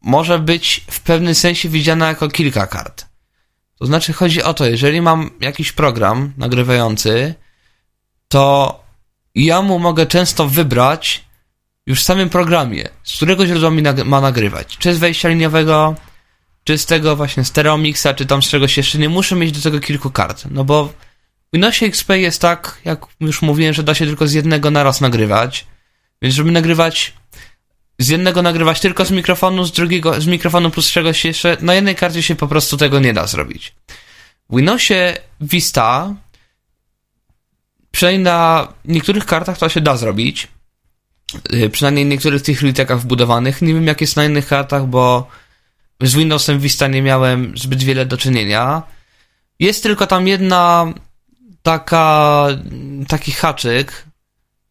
może 0.03 0.39
być 0.39 0.85
w 0.91 0.99
pewnym 0.99 1.35
sensie 1.35 1.69
widziana 1.69 2.07
jako 2.07 2.27
kilka 2.27 2.67
kart. 2.67 3.05
To 3.79 3.85
znaczy 3.85 4.13
chodzi 4.13 4.43
o 4.43 4.53
to, 4.53 4.65
jeżeli 4.65 5.01
mam 5.01 5.31
jakiś 5.41 5.71
program 5.71 6.33
nagrywający, 6.37 7.35
to 8.27 8.79
ja 9.35 9.61
mu 9.61 9.79
mogę 9.79 10.05
często 10.05 10.47
wybrać 10.47 11.23
już 11.85 11.99
w 12.01 12.03
samym 12.03 12.29
programie, 12.29 12.89
z 13.03 13.15
którego 13.15 13.47
źródła 13.47 13.69
mi 13.69 13.81
nag 13.81 14.05
ma 14.05 14.21
nagrywać. 14.21 14.77
Czy 14.77 14.93
z 14.93 14.97
wejścia 14.97 15.29
liniowego, 15.29 15.95
czy 16.63 16.77
z 16.77 16.85
tego 16.85 17.15
właśnie 17.15 17.43
Stereomixa, 17.43 18.07
czy 18.15 18.25
tam 18.25 18.43
z 18.43 18.49
czegoś 18.49 18.77
jeszcze. 18.77 18.97
Nie 18.97 19.09
muszę 19.09 19.35
mieć 19.35 19.51
do 19.51 19.61
tego 19.61 19.79
kilku 19.79 20.11
kart, 20.11 20.43
no 20.51 20.63
bo 20.63 20.85
w 20.85 20.93
Windowsie 21.53 21.85
XP 21.85 22.09
jest 22.09 22.41
tak, 22.41 22.81
jak 22.85 23.05
już 23.19 23.41
mówiłem, 23.41 23.73
że 23.73 23.83
da 23.83 23.93
się 23.93 24.05
tylko 24.05 24.27
z 24.27 24.33
jednego 24.33 24.71
naraz 24.71 25.01
nagrywać. 25.01 25.67
Więc 26.21 26.35
żeby 26.35 26.51
nagrywać 26.51 27.13
z 27.99 28.09
jednego 28.09 28.41
nagrywać 28.41 28.79
tylko 28.79 29.05
z 29.05 29.11
mikrofonu, 29.11 29.65
z 29.65 29.71
drugiego 29.71 30.21
z 30.21 30.27
mikrofonu 30.27 30.71
plus 30.71 30.91
czegoś 30.91 31.25
jeszcze, 31.25 31.57
na 31.61 31.73
jednej 31.73 31.95
karcie 31.95 32.23
się 32.23 32.35
po 32.35 32.47
prostu 32.47 32.77
tego 32.77 32.99
nie 32.99 33.13
da 33.13 33.27
zrobić. 33.27 33.75
W 34.49 34.55
Windowsie 34.55 35.17
Vista 35.41 36.15
przynajmniej 37.91 38.23
na 38.23 38.67
niektórych 38.85 39.25
kartach 39.25 39.57
to 39.57 39.69
się 39.69 39.81
da 39.81 39.97
zrobić. 39.97 40.47
Y, 41.53 41.69
przynajmniej 41.69 42.05
niektórych 42.05 42.41
tych 42.41 42.61
litekach 42.61 42.99
wbudowanych. 42.99 43.61
Nie 43.61 43.73
wiem 43.73 43.87
jak 43.87 44.01
jest 44.01 44.15
na 44.15 44.25
innych 44.25 44.47
kartach, 44.47 44.87
bo 44.87 45.27
z 46.01 46.15
Windowsem 46.15 46.59
Vista 46.59 46.87
nie 46.87 47.01
miałem 47.01 47.57
zbyt 47.57 47.83
wiele 47.83 48.05
do 48.05 48.17
czynienia. 48.17 48.83
Jest 49.59 49.83
tylko 49.83 50.07
tam 50.07 50.27
jedna 50.27 50.93
taka, 51.61 52.47
taki 53.07 53.31
haczyk, 53.31 54.05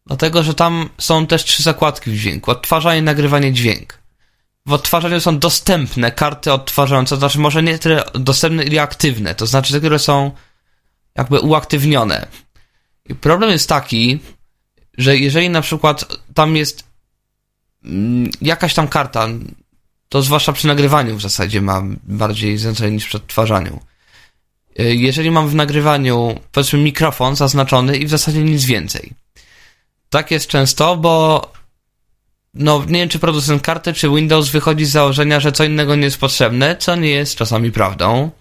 dlatego 0.05 0.43
że 0.43 0.53
tam 0.53 0.89
są 0.97 1.27
też 1.27 1.43
trzy 1.43 1.63
zakładki 1.63 2.11
w 2.11 2.15
dźwięku. 2.15 2.51
Odtwarzanie, 2.51 3.01
nagrywanie, 3.01 3.53
dźwięk. 3.53 4.03
W 4.65 4.73
odtwarzaniu 4.73 5.19
są 5.19 5.39
dostępne 5.39 6.11
karty 6.11 6.53
odtwarzające, 6.53 7.09
to 7.09 7.19
znaczy 7.19 7.39
może 7.39 7.63
nie 7.63 7.79
tyle 7.79 8.03
dostępne, 8.13 8.63
ile 8.63 8.81
aktywne, 8.81 9.35
to 9.35 9.45
znaczy 9.45 9.73
te, 9.73 9.79
które 9.79 9.99
są 9.99 10.31
jakby 11.15 11.39
uaktywnione. 11.39 12.27
I 13.09 13.15
problem 13.15 13.49
jest 13.49 13.69
taki, 13.69 14.19
że 14.97 15.17
jeżeli 15.17 15.49
na 15.49 15.61
przykład 15.61 16.05
tam 16.33 16.55
jest 16.55 16.83
mm, 17.85 18.31
jakaś 18.41 18.73
tam 18.73 18.87
karta, 18.87 19.27
to 20.09 20.21
zwłaszcza 20.21 20.53
przy 20.53 20.67
nagrywaniu 20.67 21.17
w 21.17 21.21
zasadzie 21.21 21.61
ma 21.61 21.81
bardziej 22.03 22.57
znaczenie 22.57 22.91
niż 22.91 23.07
przy 23.07 23.17
odtwarzaniu. 23.17 23.79
Y, 24.79 24.95
jeżeli 24.95 25.31
mam 25.31 25.49
w 25.49 25.55
nagrywaniu, 25.55 26.39
powiedzmy, 26.51 26.79
mikrofon 26.79 27.35
zaznaczony 27.35 27.97
i 27.97 28.05
w 28.05 28.09
zasadzie 28.09 28.43
nic 28.43 28.65
więcej. 28.65 29.11
Tak 30.13 30.31
jest 30.31 30.47
często, 30.47 30.97
bo 30.97 31.41
no, 32.53 32.83
nie 32.87 32.99
wiem, 32.99 33.09
czy 33.09 33.19
producent 33.19 33.61
karty, 33.61 33.93
czy 33.93 34.09
Windows 34.09 34.49
wychodzi 34.49 34.85
z 34.85 34.91
założenia, 34.91 35.39
że 35.39 35.51
co 35.51 35.63
innego 35.63 35.95
nie 35.95 36.03
jest 36.03 36.17
potrzebne, 36.17 36.75
co 36.77 36.95
nie 36.95 37.09
jest 37.09 37.35
czasami 37.35 37.71
prawdą. 37.71 38.31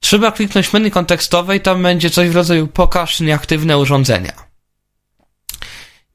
Trzeba 0.00 0.32
kliknąć 0.32 0.72
menu 0.72 0.90
kontekstowe 0.90 1.56
i 1.56 1.60
tam 1.60 1.82
będzie 1.82 2.10
coś 2.10 2.28
w 2.28 2.36
rodzaju 2.36 2.66
pokaż 2.66 3.20
nieaktywne 3.20 3.78
urządzenia. 3.78 4.32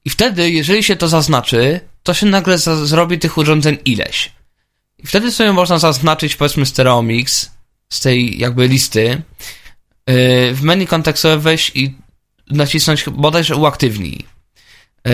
I 0.05 0.09
wtedy, 0.09 0.51
jeżeli 0.51 0.83
się 0.83 0.95
to 0.95 1.07
zaznaczy, 1.07 1.79
to 2.03 2.13
się 2.13 2.25
nagle 2.25 2.57
zrobi 2.57 3.19
tych 3.19 3.37
urządzeń 3.37 3.77
ileś. 3.85 4.31
I 4.97 5.07
wtedy 5.07 5.31
sobie 5.31 5.53
można 5.53 5.79
zaznaczyć, 5.79 6.35
powiedzmy, 6.35 6.65
Stereo 6.65 7.01
Mix 7.01 7.51
z 7.89 7.99
tej 7.99 8.39
jakby 8.39 8.67
listy. 8.67 9.21
Yy, 10.07 10.53
w 10.53 10.61
menu 10.61 10.87
kontekstowe 10.87 11.37
weź 11.37 11.71
i 11.75 11.93
nacisnąć 12.49 13.05
bodajże 13.09 13.55
uaktywnij. 13.55 14.25
Yy, 15.05 15.11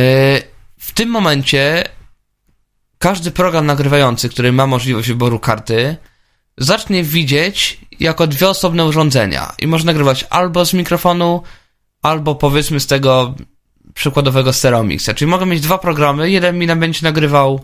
w 0.77 0.91
tym 0.93 1.09
momencie 1.09 1.83
każdy 2.99 3.31
program 3.31 3.65
nagrywający, 3.65 4.29
który 4.29 4.51
ma 4.51 4.67
możliwość 4.67 5.07
wyboru 5.07 5.39
karty, 5.39 5.97
zacznie 6.57 7.03
widzieć 7.03 7.79
jako 7.99 8.27
dwie 8.27 8.49
osobne 8.49 8.85
urządzenia 8.85 9.53
i 9.59 9.67
można 9.67 9.89
nagrywać 9.91 10.25
albo 10.29 10.65
z 10.65 10.73
mikrofonu, 10.73 11.43
albo 12.01 12.35
powiedzmy 12.35 12.79
z 12.79 12.87
tego 12.87 13.35
przykładowego 13.93 14.53
stereomixa. 14.53 15.09
Czyli 15.15 15.31
mogę 15.31 15.45
mieć 15.45 15.61
dwa 15.61 15.77
programy, 15.77 16.31
jeden 16.31 16.57
mi 16.59 16.67
będzie 16.67 16.99
nagrywał 17.03 17.59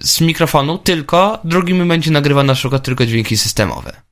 z 0.00 0.20
mikrofonu 0.20 0.78
tylko, 0.78 1.38
drugi 1.44 1.74
mi 1.74 1.88
będzie 1.88 2.10
nagrywał 2.10 2.44
na 2.44 2.54
przykład 2.54 2.82
tylko 2.82 3.06
dźwięki 3.06 3.36
systemowe. 3.36 4.02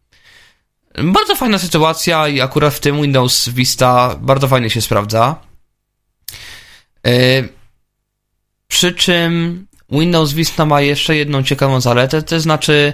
Bardzo 0.98 1.36
fajna 1.36 1.58
sytuacja 1.58 2.28
i 2.28 2.40
akurat 2.40 2.74
w 2.74 2.80
tym 2.80 3.02
Windows 3.02 3.48
Vista 3.48 4.16
bardzo 4.20 4.48
fajnie 4.48 4.70
się 4.70 4.80
sprawdza. 4.80 5.36
Yy, 7.04 7.48
przy 8.68 8.92
czym 8.92 9.66
Windows 9.90 10.32
Vista 10.32 10.66
ma 10.66 10.80
jeszcze 10.80 11.16
jedną 11.16 11.42
ciekawą 11.42 11.80
zaletę, 11.80 12.22
to 12.22 12.40
znaczy 12.40 12.92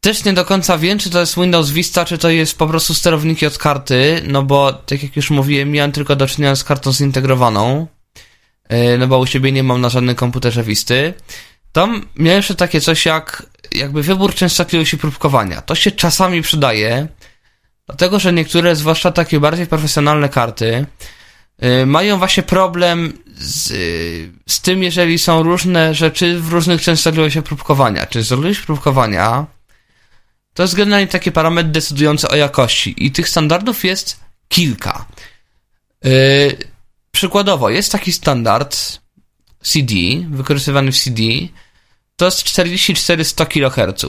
też 0.00 0.24
nie 0.24 0.32
do 0.32 0.44
końca 0.44 0.78
wiem, 0.78 0.98
czy 0.98 1.10
to 1.10 1.20
jest 1.20 1.36
Windows 1.36 1.70
Vista, 1.70 2.04
czy 2.04 2.18
to 2.18 2.30
jest 2.30 2.58
po 2.58 2.66
prostu 2.66 2.94
sterowniki 2.94 3.46
od 3.46 3.58
karty, 3.58 4.22
no 4.26 4.42
bo, 4.42 4.72
tak 4.72 5.02
jak 5.02 5.16
już 5.16 5.30
mówiłem, 5.30 5.70
miałem 5.70 5.92
tylko 5.92 6.16
do 6.16 6.26
czynienia 6.26 6.56
z 6.56 6.64
kartą 6.64 6.92
zintegrowaną, 6.92 7.86
e, 8.68 8.98
no 8.98 9.06
bo 9.06 9.18
u 9.18 9.26
siebie 9.26 9.52
nie 9.52 9.62
mam 9.62 9.80
na 9.80 9.88
żadnym 9.88 10.14
komputerze 10.14 10.62
Visty. 10.62 11.14
Tam 11.72 12.08
miałem 12.16 12.36
jeszcze 12.36 12.54
takie 12.54 12.80
coś 12.80 13.06
jak, 13.06 13.46
jakby 13.72 14.02
wybór 14.02 14.34
częstotliwości 14.34 14.98
próbkowania. 14.98 15.60
To 15.60 15.74
się 15.74 15.90
czasami 15.90 16.42
przydaje, 16.42 17.08
dlatego, 17.86 18.18
że 18.18 18.32
niektóre, 18.32 18.76
zwłaszcza 18.76 19.12
takie 19.12 19.40
bardziej 19.40 19.66
profesjonalne 19.66 20.28
karty, 20.28 20.86
e, 21.58 21.86
mają 21.86 22.18
właśnie 22.18 22.42
problem 22.42 23.12
z, 23.34 23.68
z 24.48 24.60
tym, 24.60 24.82
jeżeli 24.82 25.18
są 25.18 25.42
różne 25.42 25.94
rzeczy 25.94 26.40
w 26.40 26.52
różnych 26.52 26.82
częstotliwościach 26.82 27.44
próbkowania. 27.44 28.06
Częstotliwość 28.06 28.60
próbkowania 28.60 29.46
to 30.54 30.62
jest 30.62 30.74
generalnie 30.74 31.06
taki 31.06 31.32
parametr 31.32 31.70
decydujący 31.70 32.28
o 32.28 32.36
jakości 32.36 32.94
i 33.06 33.12
tych 33.12 33.28
standardów 33.28 33.84
jest 33.84 34.20
kilka. 34.48 35.04
Yy, 36.04 36.56
przykładowo, 37.10 37.70
jest 37.70 37.92
taki 37.92 38.12
standard 38.12 39.00
CD, 39.62 39.94
wykorzystywany 40.30 40.92
w 40.92 40.98
CD, 40.98 41.22
to 42.16 42.24
jest 42.24 42.44
44-100 42.44 43.46
kHz. 43.46 44.00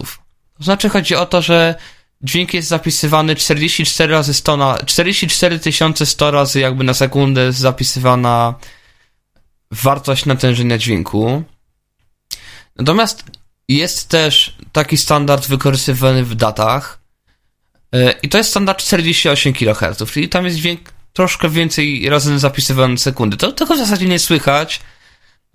To 0.57 0.63
znaczy 0.63 0.89
chodzi 0.89 1.15
o 1.15 1.25
to, 1.25 1.41
że 1.41 1.75
dźwięk 2.21 2.53
jest 2.53 2.67
zapisywany 2.67 3.35
44 3.35 4.13
razy 4.13 4.33
100 4.33 4.57
na, 4.57 4.77
44 4.77 5.59
100 6.05 6.31
razy 6.31 6.59
jakby 6.59 6.83
na 6.83 6.93
sekundę 6.93 7.51
zapisywana 7.51 8.53
wartość 9.71 10.25
natężenia 10.25 10.77
dźwięku. 10.77 11.43
Natomiast 12.75 13.23
jest 13.67 14.09
też 14.09 14.57
taki 14.71 14.97
standard 14.97 15.47
wykorzystywany 15.47 16.23
w 16.23 16.35
datach 16.35 16.99
e, 17.93 18.11
i 18.11 18.29
to 18.29 18.37
jest 18.37 18.49
standard 18.49 18.79
48 18.79 19.53
kHz, 19.53 20.11
czyli 20.11 20.29
tam 20.29 20.45
jest 20.45 20.57
dźwięk 20.57 20.93
troszkę 21.13 21.49
więcej 21.49 22.09
razy 22.09 22.39
zapisywany 22.39 22.93
na 22.93 22.99
sekundy. 22.99 23.37
To 23.37 23.51
tego 23.51 23.75
w 23.75 23.77
zasadzie 23.77 24.05
nie 24.05 24.19
słychać. 24.19 24.79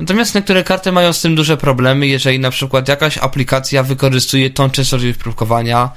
Natomiast 0.03 0.35
niektóre 0.35 0.65
karty 0.65 0.93
mają 0.93 1.13
z 1.13 1.21
tym 1.21 1.35
duże 1.35 1.57
problemy, 1.57 2.07
jeżeli 2.07 2.39
na 2.41 2.51
przykład 2.51 2.89
jakaś 2.89 3.19
aplikacja 3.19 3.83
wykorzystuje 3.83 4.51
tą 4.51 4.71
częstotliwość 4.71 5.19
próbkowania, 5.19 5.91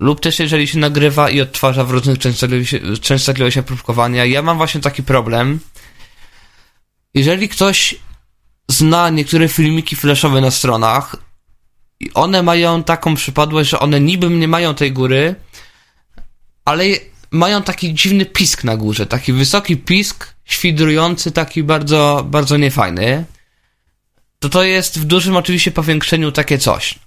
lub 0.00 0.20
też 0.20 0.38
jeżeli 0.38 0.66
się 0.66 0.78
nagrywa 0.78 1.30
i 1.30 1.40
odtwarza 1.40 1.84
w 1.84 1.90
różnych 1.90 2.18
częstotliwościach 3.00 3.64
próbkowania. 3.64 4.24
Ja 4.24 4.42
mam 4.42 4.56
właśnie 4.56 4.80
taki 4.80 5.02
problem. 5.02 5.60
Jeżeli 7.14 7.48
ktoś 7.48 7.94
zna 8.70 9.10
niektóre 9.10 9.48
filmiki 9.48 9.96
flashowe 9.96 10.40
na 10.40 10.50
stronach, 10.50 11.16
I 12.00 12.12
one 12.14 12.42
mają 12.42 12.82
taką 12.82 13.14
przypadłość, 13.14 13.70
że 13.70 13.78
one 13.78 14.00
niby 14.00 14.30
nie 14.30 14.48
mają 14.48 14.74
tej 14.74 14.92
góry, 14.92 15.34
ale 16.64 16.84
mają 17.30 17.62
taki 17.62 17.94
dziwny 17.94 18.26
pisk 18.26 18.64
na 18.64 18.76
górze, 18.76 19.06
taki 19.06 19.32
wysoki 19.32 19.76
pisk, 19.76 20.33
świdrujący, 20.44 21.32
taki 21.32 21.62
bardzo, 21.62 22.24
bardzo 22.26 22.56
niefajny. 22.56 23.24
To 24.38 24.48
to 24.48 24.62
jest 24.62 24.98
w 24.98 25.04
dużym 25.04 25.36
oczywiście 25.36 25.70
powiększeniu 25.70 26.32
takie 26.32 26.58
coś. 26.58 26.98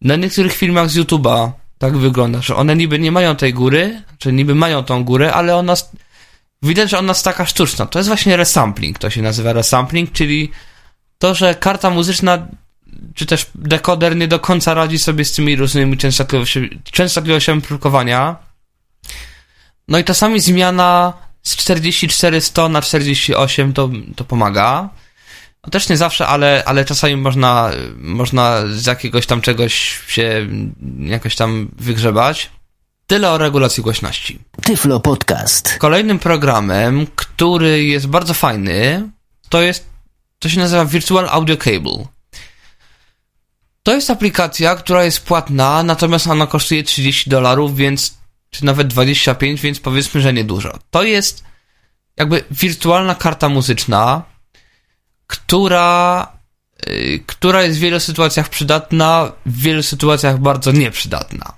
Na 0.00 0.16
niektórych 0.16 0.52
filmach 0.52 0.90
z 0.90 0.96
YouTube'a 0.96 1.50
tak 1.78 1.96
wygląda, 1.96 2.42
że 2.42 2.56
one 2.56 2.76
niby 2.76 2.98
nie 2.98 3.12
mają 3.12 3.36
tej 3.36 3.54
góry, 3.54 4.02
czy 4.18 4.32
niby 4.32 4.54
mają 4.54 4.84
tą 4.84 5.04
górę, 5.04 5.34
ale 5.34 5.56
ona, 5.56 5.74
widać, 6.62 6.90
że 6.90 6.98
ona 6.98 7.08
jest 7.08 7.24
taka 7.24 7.46
sztuczna. 7.46 7.86
To 7.86 7.98
jest 7.98 8.08
właśnie 8.08 8.36
resampling, 8.36 8.98
to 8.98 9.10
się 9.10 9.22
nazywa 9.22 9.52
resampling, 9.52 10.12
czyli 10.12 10.50
to, 11.18 11.34
że 11.34 11.54
karta 11.54 11.90
muzyczna 11.90 12.46
czy 13.14 13.26
też 13.26 13.46
dekoder 13.54 14.16
nie 14.16 14.28
do 14.28 14.40
końca 14.40 14.74
radzi 14.74 14.98
sobie 14.98 15.24
z 15.24 15.32
tymi 15.32 15.56
różnymi 15.56 15.96
częstotliwościami, 15.96 16.80
częstotliwościami. 16.92 17.62
No 19.88 19.98
i 19.98 20.04
czasami 20.04 20.40
zmiana 20.40 21.12
z 21.46 21.56
4400 21.56 22.68
na 22.68 22.82
48 22.82 23.72
to, 23.72 23.90
to 24.16 24.24
pomaga. 24.24 24.88
No 25.64 25.70
też 25.70 25.88
nie 25.88 25.96
zawsze, 25.96 26.26
ale, 26.26 26.62
ale 26.66 26.84
czasami 26.84 27.16
można, 27.16 27.70
można 27.96 28.62
z 28.66 28.86
jakiegoś 28.86 29.26
tam 29.26 29.40
czegoś 29.40 30.00
się 30.08 30.48
jakoś 30.98 31.36
tam 31.36 31.68
wygrzebać. 31.78 32.50
Tyle 33.06 33.30
o 33.30 33.38
regulacji 33.38 33.82
głośności. 33.82 34.38
Tyflo 34.62 35.00
Podcast. 35.00 35.76
Kolejnym 35.78 36.18
programem, 36.18 37.06
który 37.16 37.84
jest 37.84 38.06
bardzo 38.06 38.34
fajny, 38.34 39.08
to 39.48 39.62
jest, 39.62 39.86
to 40.38 40.48
się 40.48 40.58
nazywa 40.58 40.84
Virtual 40.84 41.28
Audio 41.28 41.56
Cable. 41.56 42.06
To 43.82 43.94
jest 43.94 44.10
aplikacja, 44.10 44.76
która 44.76 45.04
jest 45.04 45.20
płatna, 45.20 45.82
natomiast 45.82 46.26
ona 46.26 46.46
kosztuje 46.46 46.82
30 46.82 47.30
dolarów, 47.30 47.76
więc, 47.76 48.14
czy 48.56 48.64
nawet 48.64 48.88
25, 48.88 49.60
więc 49.60 49.80
powiedzmy, 49.80 50.20
że 50.20 50.32
niedużo. 50.32 50.78
To 50.90 51.02
jest 51.02 51.44
jakby 52.16 52.44
wirtualna 52.50 53.14
karta 53.14 53.48
muzyczna, 53.48 54.22
która, 55.26 56.26
yy, 56.86 57.20
która 57.26 57.62
jest 57.62 57.78
w 57.78 57.80
wielu 57.80 58.00
sytuacjach 58.00 58.48
przydatna, 58.48 59.32
w 59.46 59.60
wielu 59.60 59.82
sytuacjach 59.82 60.38
bardzo 60.38 60.72
nieprzydatna. 60.72 61.52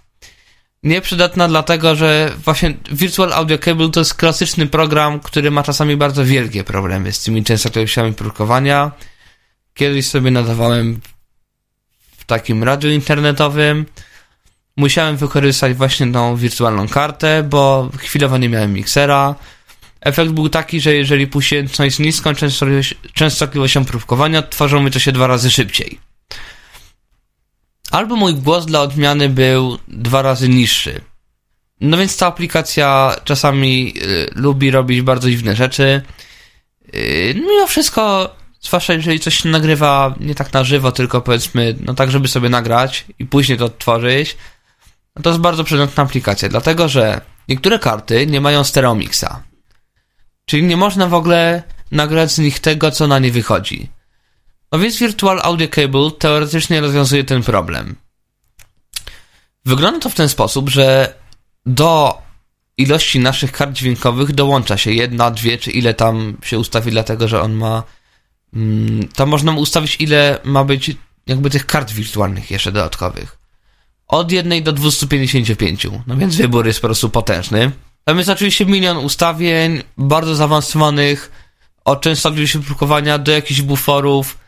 Nieprzydatna 0.82 1.48
dlatego, 1.48 1.96
że 1.96 2.32
właśnie 2.44 2.74
Virtual 2.92 3.32
Audio 3.32 3.58
Cable 3.58 3.90
to 3.90 4.00
jest 4.00 4.14
klasyczny 4.14 4.66
program, 4.66 5.20
który 5.20 5.50
ma 5.50 5.62
czasami 5.62 5.96
bardzo 5.96 6.24
wielkie 6.24 6.64
problemy 6.64 7.12
z 7.12 7.22
tymi 7.22 7.44
częstotliwościami 7.44 8.12
próbkowania. 8.12 8.92
Kiedyś 9.74 10.06
sobie 10.06 10.30
nadawałem 10.30 11.00
w 12.18 12.24
takim 12.24 12.64
radiu 12.64 12.90
internetowym. 12.90 13.86
Musiałem 14.78 15.16
wykorzystać 15.16 15.74
właśnie 15.74 16.12
tą 16.12 16.36
wirtualną 16.36 16.88
kartę, 16.88 17.42
bo 17.42 17.90
chwilowo 17.96 18.38
nie 18.38 18.48
miałem 18.48 18.72
miksera. 18.72 19.34
Efekt 20.00 20.30
był 20.30 20.48
taki, 20.48 20.80
że 20.80 20.94
jeżeli 20.94 21.26
puściłem 21.26 21.68
coś 21.68 21.94
z 21.94 21.98
niską 21.98 22.30
częstotliwością 23.14 23.84
próbkowania, 23.84 24.42
tworzyło 24.42 24.82
mi 24.82 24.90
to 24.90 24.98
się 24.98 25.12
dwa 25.12 25.26
razy 25.26 25.50
szybciej. 25.50 25.98
Albo 27.90 28.16
mój 28.16 28.34
głos 28.34 28.66
dla 28.66 28.80
odmiany 28.80 29.28
był 29.28 29.78
dwa 29.88 30.22
razy 30.22 30.48
niższy. 30.48 31.00
No 31.80 31.96
więc 31.96 32.16
ta 32.16 32.26
aplikacja 32.26 33.16
czasami 33.24 33.94
y, 34.02 34.30
lubi 34.34 34.70
robić 34.70 35.02
bardzo 35.02 35.30
dziwne 35.30 35.56
rzeczy. 35.56 36.02
Y, 36.94 37.34
mimo 37.34 37.66
wszystko, 37.66 38.34
zwłaszcza 38.60 38.92
jeżeli 38.92 39.20
coś 39.20 39.42
się 39.42 39.48
nagrywa 39.48 40.14
nie 40.20 40.34
tak 40.34 40.52
na 40.52 40.64
żywo, 40.64 40.92
tylko 40.92 41.20
powiedzmy, 41.20 41.76
no 41.80 41.94
tak, 41.94 42.10
żeby 42.10 42.28
sobie 42.28 42.48
nagrać 42.48 43.04
i 43.18 43.26
później 43.26 43.58
to 43.58 43.64
odtworzyć, 43.64 44.36
no 44.36 44.57
to 45.22 45.30
jest 45.30 45.40
bardzo 45.40 45.64
przydatna 45.64 46.02
aplikacja, 46.02 46.48
dlatego 46.48 46.88
że 46.88 47.20
niektóre 47.48 47.78
karty 47.78 48.26
nie 48.26 48.40
mają 48.40 48.64
stereomixa. 48.64 49.42
Czyli 50.44 50.62
nie 50.62 50.76
można 50.76 51.06
w 51.06 51.14
ogóle 51.14 51.62
nagrać 51.90 52.32
z 52.32 52.38
nich 52.38 52.60
tego, 52.60 52.90
co 52.90 53.06
na 53.06 53.18
nie 53.18 53.32
wychodzi. 53.32 53.88
No 54.72 54.78
więc 54.78 54.98
Virtual 54.98 55.40
Audio 55.42 55.68
Cable 55.68 56.10
teoretycznie 56.18 56.80
rozwiązuje 56.80 57.24
ten 57.24 57.42
problem. 57.42 57.96
Wygląda 59.64 60.00
to 60.00 60.10
w 60.10 60.14
ten 60.14 60.28
sposób, 60.28 60.68
że 60.68 61.14
do 61.66 62.22
ilości 62.76 63.20
naszych 63.20 63.52
kart 63.52 63.72
dźwiękowych 63.72 64.32
dołącza 64.32 64.76
się 64.76 64.92
jedna, 64.92 65.30
dwie, 65.30 65.58
czy 65.58 65.70
ile 65.70 65.94
tam 65.94 66.36
się 66.42 66.58
ustawi, 66.58 66.90
dlatego 66.90 67.28
że 67.28 67.42
on 67.42 67.52
ma. 67.52 67.82
Mm, 68.54 69.08
tam 69.08 69.28
można 69.28 69.52
ustawić, 69.52 69.96
ile 70.00 70.38
ma 70.44 70.64
być 70.64 70.96
jakby 71.26 71.50
tych 71.50 71.66
kart 71.66 71.92
wirtualnych 71.92 72.50
jeszcze 72.50 72.72
dodatkowych. 72.72 73.37
Od 74.08 74.32
jednej 74.32 74.62
do 74.62 74.72
255. 74.72 75.86
No 76.06 76.16
więc 76.16 76.36
wybór 76.36 76.66
jest 76.66 76.80
po 76.80 76.86
prostu 76.86 77.10
potężny. 77.10 77.70
Tam 78.04 78.18
jest 78.18 78.30
oczywiście 78.30 78.66
milion 78.66 78.96
ustawień, 78.96 79.82
bardzo 79.98 80.34
zaawansowanych, 80.34 81.32
od 81.84 82.00
częstotliwości 82.00 82.58
próbkowania 82.58 83.18
do 83.18 83.32
jakichś 83.32 83.60
buforów, 83.60 84.38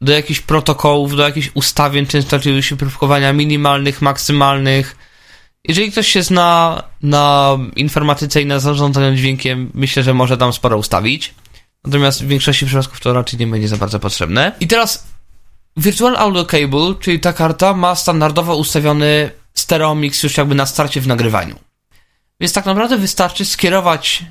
do 0.00 0.12
jakichś 0.12 0.40
protokołów, 0.40 1.16
do 1.16 1.22
jakichś 1.22 1.50
ustawień 1.54 2.06
częstotliwości 2.06 2.76
próbkowania 2.76 3.32
minimalnych, 3.32 4.02
maksymalnych. 4.02 4.96
Jeżeli 5.68 5.92
ktoś 5.92 6.08
się 6.08 6.22
zna 6.22 6.82
na 7.02 7.58
informatyce 7.76 8.42
i 8.42 8.46
na 8.46 8.58
zarządzaniu 8.58 9.16
dźwiękiem, 9.16 9.70
myślę, 9.74 10.02
że 10.02 10.14
może 10.14 10.36
tam 10.36 10.52
sporo 10.52 10.78
ustawić. 10.78 11.34
Natomiast 11.84 12.24
w 12.24 12.26
większości 12.26 12.66
przypadków 12.66 13.00
to 13.00 13.12
raczej 13.12 13.40
nie 13.40 13.46
będzie 13.46 13.68
za 13.68 13.76
bardzo 13.76 14.00
potrzebne. 14.00 14.52
I 14.60 14.66
teraz 14.66 15.06
Virtual 15.76 16.16
Audio 16.16 16.44
Cable, 16.44 16.94
czyli 17.00 17.20
ta 17.20 17.32
karta, 17.32 17.74
ma 17.74 17.94
standardowo 17.94 18.56
ustawiony 18.56 19.30
stereo 19.54 19.94
mix 19.94 20.22
już 20.22 20.36
jakby 20.36 20.54
na 20.54 20.66
starcie 20.66 21.00
w 21.00 21.06
nagrywaniu. 21.06 21.56
Więc 22.40 22.52
tak 22.52 22.66
naprawdę 22.66 22.96
wystarczy 22.98 23.44
skierować 23.44 24.24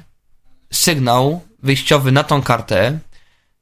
sygnał 0.74 1.42
wyjściowy 1.64 2.12
na 2.12 2.24
tą 2.24 2.42
kartę. 2.42 3.00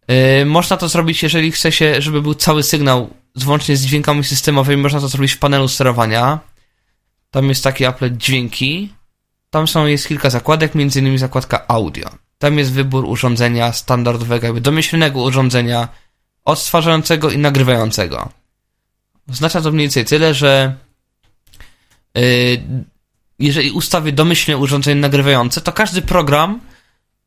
Yy, 0.07 0.45
można 0.45 0.77
to 0.77 0.89
zrobić, 0.89 1.23
jeżeli 1.23 1.51
chce 1.51 1.71
się, 1.71 2.01
żeby 2.01 2.21
był 2.21 2.33
cały 2.35 2.63
sygnał 2.63 3.09
włącznie 3.35 3.77
z 3.77 3.85
dźwiękami 3.85 4.23
systemowymi, 4.23 4.83
można 4.83 4.99
to 4.99 5.07
zrobić 5.07 5.31
w 5.31 5.39
panelu 5.39 5.67
sterowania. 5.67 6.39
Tam 7.31 7.49
jest 7.49 7.63
taki 7.63 7.85
applet 7.85 8.17
dźwięki. 8.17 8.93
Tam 9.49 9.67
są, 9.67 9.85
jest 9.85 10.07
kilka 10.07 10.29
zakładek, 10.29 10.75
między 10.75 10.99
innymi 10.99 11.17
zakładka 11.17 11.67
audio. 11.67 12.09
Tam 12.37 12.57
jest 12.57 12.71
wybór 12.71 13.05
urządzenia 13.05 13.73
standardowego, 13.73 14.45
jakby 14.45 14.61
domyślnego 14.61 15.21
urządzenia 15.21 15.87
odtwarzającego 16.45 17.29
i 17.29 17.37
nagrywającego. 17.37 18.29
Oznacza 19.31 19.61
to 19.61 19.71
mniej 19.71 19.83
więcej 19.83 20.05
tyle, 20.05 20.33
że 20.33 20.75
yy, 22.15 22.23
jeżeli 23.39 23.71
ustawię 23.71 24.11
domyślnie 24.11 24.57
urządzenie 24.57 25.01
nagrywające, 25.01 25.61
to 25.61 25.71
każdy 25.71 26.01
program, 26.01 26.59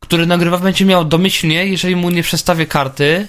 który 0.00 0.26
nagrywa, 0.26 0.58
będzie 0.58 0.84
miał 0.84 1.04
domyślnie, 1.04 1.66
jeżeli 1.66 1.96
mu 1.96 2.10
nie 2.10 2.22
przestawię 2.22 2.66
karty, 2.66 3.28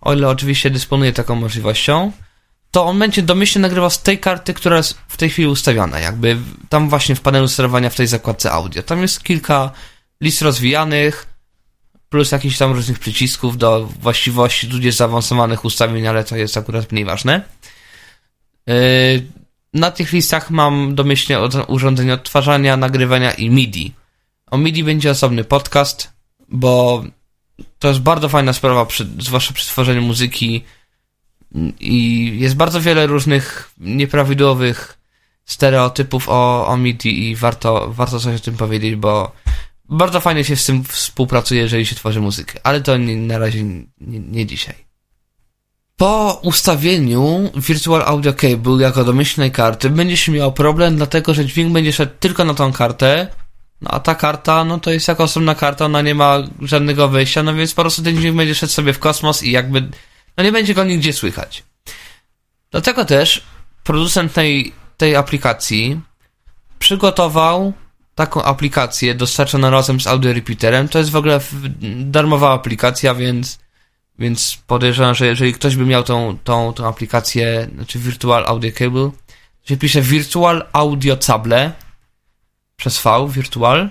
o 0.00 0.14
ile 0.14 0.28
oczywiście 0.28 0.70
dysponuje 0.70 1.12
taką 1.12 1.34
możliwością, 1.34 2.12
to 2.70 2.84
on 2.84 2.98
będzie 2.98 3.22
domyślnie 3.22 3.62
nagrywał 3.62 3.90
z 3.90 4.02
tej 4.02 4.18
karty, 4.18 4.54
która 4.54 4.76
jest 4.76 4.98
w 5.08 5.16
tej 5.16 5.30
chwili 5.30 5.48
ustawiona, 5.48 5.98
jakby 5.98 6.36
tam 6.68 6.88
właśnie 6.88 7.14
w 7.14 7.20
panelu 7.20 7.48
sterowania 7.48 7.90
w 7.90 7.94
tej 7.94 8.06
zakładce 8.06 8.52
audio. 8.52 8.82
Tam 8.82 9.02
jest 9.02 9.22
kilka 9.22 9.70
list 10.20 10.42
rozwijanych, 10.42 11.26
plus 12.14 12.32
jakichś 12.32 12.58
tam 12.58 12.72
różnych 12.72 12.98
przycisków 12.98 13.58
do 13.58 13.88
właściwości, 14.00 14.68
tudzież 14.68 14.94
zaawansowanych 14.94 15.64
ustawień, 15.64 16.06
ale 16.06 16.24
to 16.24 16.36
jest 16.36 16.56
akurat 16.56 16.92
mniej 16.92 17.04
ważne. 17.04 17.42
Yy, 18.66 18.74
na 19.72 19.90
tych 19.90 20.12
listach 20.12 20.50
mam 20.50 20.94
domyślnie 20.94 21.38
urządzenie 21.68 22.14
odtwarzania, 22.14 22.76
nagrywania 22.76 23.30
i 23.30 23.50
MIDI. 23.50 23.92
O 24.50 24.58
MIDI 24.58 24.84
będzie 24.84 25.10
osobny 25.10 25.44
podcast, 25.44 26.12
bo 26.48 27.04
to 27.78 27.88
jest 27.88 28.00
bardzo 28.00 28.28
fajna 28.28 28.52
sprawa, 28.52 28.86
zwłaszcza 29.18 29.54
przy 29.54 29.66
tworzeniu 29.66 30.02
muzyki 30.02 30.64
i 31.80 32.32
jest 32.40 32.56
bardzo 32.56 32.80
wiele 32.80 33.06
różnych 33.06 33.70
nieprawidłowych 33.78 34.98
stereotypów 35.44 36.28
o, 36.28 36.66
o 36.66 36.76
MIDI 36.76 37.30
i 37.30 37.36
warto, 37.36 37.92
warto 37.92 38.20
coś 38.20 38.36
o 38.36 38.44
tym 38.44 38.56
powiedzieć, 38.56 38.96
bo 38.96 39.32
bardzo 39.88 40.20
fajnie 40.20 40.44
się 40.44 40.56
z 40.56 40.66
tym 40.66 40.84
współpracuje, 40.84 41.60
jeżeli 41.60 41.86
się 41.86 41.96
tworzy 41.96 42.20
muzykę, 42.20 42.60
ale 42.62 42.80
to 42.80 42.96
nie, 42.96 43.16
na 43.16 43.38
razie 43.38 43.62
nie, 43.62 44.20
nie 44.20 44.46
dzisiaj. 44.46 44.84
Po 45.96 46.40
ustawieniu 46.42 47.50
Virtual 47.56 48.02
Audio 48.02 48.32
Cable 48.32 48.82
jako 48.82 49.04
domyślnej 49.04 49.50
karty 49.50 49.90
będziesz 49.90 50.28
miał 50.28 50.52
problem, 50.52 50.96
dlatego 50.96 51.34
że 51.34 51.46
dźwięk 51.46 51.72
będzie 51.72 51.92
szedł 51.92 52.12
tylko 52.20 52.44
na 52.44 52.54
tą 52.54 52.72
kartę, 52.72 53.28
no 53.80 53.90
a 53.90 54.00
ta 54.00 54.14
karta, 54.14 54.64
no 54.64 54.80
to 54.80 54.90
jest 54.90 55.08
jako 55.08 55.24
osobna 55.24 55.54
karta, 55.54 55.84
ona 55.84 56.02
nie 56.02 56.14
ma 56.14 56.42
żadnego 56.62 57.08
wyjścia, 57.08 57.42
no 57.42 57.54
więc 57.54 57.74
po 57.74 57.82
prostu 57.82 58.02
ten 58.02 58.16
dźwięk 58.16 58.36
będzie 58.36 58.54
szedł 58.54 58.72
sobie 58.72 58.92
w 58.92 58.98
kosmos 58.98 59.42
i 59.42 59.50
jakby, 59.50 59.88
no 60.36 60.44
nie 60.44 60.52
będzie 60.52 60.74
go 60.74 60.84
nigdzie 60.84 61.12
słychać. 61.12 61.64
Dlatego 62.70 63.04
też 63.04 63.44
producent 63.84 64.32
tej, 64.32 64.72
tej 64.96 65.16
aplikacji 65.16 66.00
przygotował 66.78 67.72
taką 68.14 68.42
aplikację 68.42 69.14
dostarczoną 69.14 69.70
razem 69.70 70.00
z 70.00 70.06
audio 70.06 70.32
repeaterem. 70.32 70.88
To 70.88 70.98
jest 70.98 71.10
w 71.10 71.16
ogóle 71.16 71.40
darmowa 72.04 72.52
aplikacja, 72.52 73.14
więc 73.14 73.58
Więc 74.18 74.58
podejrzewam, 74.66 75.14
że 75.14 75.26
jeżeli 75.26 75.52
ktoś 75.52 75.76
by 75.76 75.86
miał 75.86 76.02
tą, 76.02 76.38
tą, 76.44 76.72
tą 76.72 76.88
aplikację, 76.88 77.68
znaczy 77.74 77.98
Virtual 77.98 78.44
Audio 78.46 78.70
Cable, 78.72 79.10
to 79.62 79.68
się 79.68 79.76
pisze 79.76 80.02
Virtual 80.02 80.66
Audio 80.72 81.16
Cable 81.16 81.72
przez 82.76 83.02
V, 83.02 83.28
Virtual. 83.28 83.88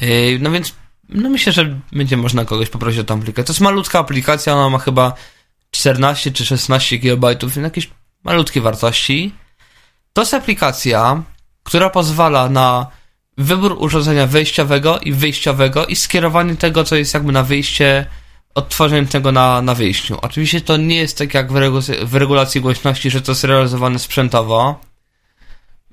Yy, 0.00 0.38
no 0.40 0.50
więc, 0.50 0.74
no 1.08 1.30
myślę, 1.30 1.52
że 1.52 1.80
będzie 1.92 2.16
można 2.16 2.44
kogoś 2.44 2.68
poprosić 2.68 3.00
o 3.00 3.04
tą 3.04 3.14
aplikację. 3.14 3.44
To 3.44 3.52
jest 3.52 3.60
malutka 3.60 3.98
aplikacja, 3.98 4.54
ona 4.54 4.70
ma 4.70 4.78
chyba 4.78 5.14
14 5.70 6.32
czy 6.32 6.46
16 6.46 6.98
GB, 6.98 7.36
jakieś 7.62 7.90
malutkie 8.24 8.60
wartości. 8.60 9.34
To 10.12 10.22
jest 10.22 10.34
aplikacja, 10.34 11.22
która 11.66 11.90
pozwala 11.90 12.48
na 12.48 12.86
wybór 13.38 13.76
urządzenia 13.78 14.26
wejściowego 14.26 14.98
i 14.98 15.12
wyjściowego 15.12 15.86
i 15.86 15.96
skierowanie 15.96 16.56
tego, 16.56 16.84
co 16.84 16.96
jest 16.96 17.14
jakby 17.14 17.32
na 17.32 17.42
wyjście, 17.42 18.06
odtworzenie 18.54 19.08
tego 19.08 19.32
na, 19.32 19.62
na 19.62 19.74
wyjściu. 19.74 20.18
Oczywiście 20.22 20.60
to 20.60 20.76
nie 20.76 20.96
jest 20.96 21.18
tak 21.18 21.34
jak 21.34 21.52
w, 21.52 21.56
regu 21.56 21.80
w 22.02 22.14
regulacji 22.14 22.60
głośności, 22.60 23.10
że 23.10 23.22
to 23.22 23.32
jest 23.32 23.44
realizowane 23.44 23.98
sprzętowo, 23.98 24.80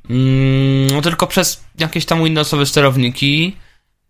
mm, 0.09 1.01
tylko 1.01 1.27
przez 1.27 1.63
jakieś 1.79 2.05
tam 2.05 2.23
Windowsowe 2.23 2.65
sterowniki. 2.65 3.55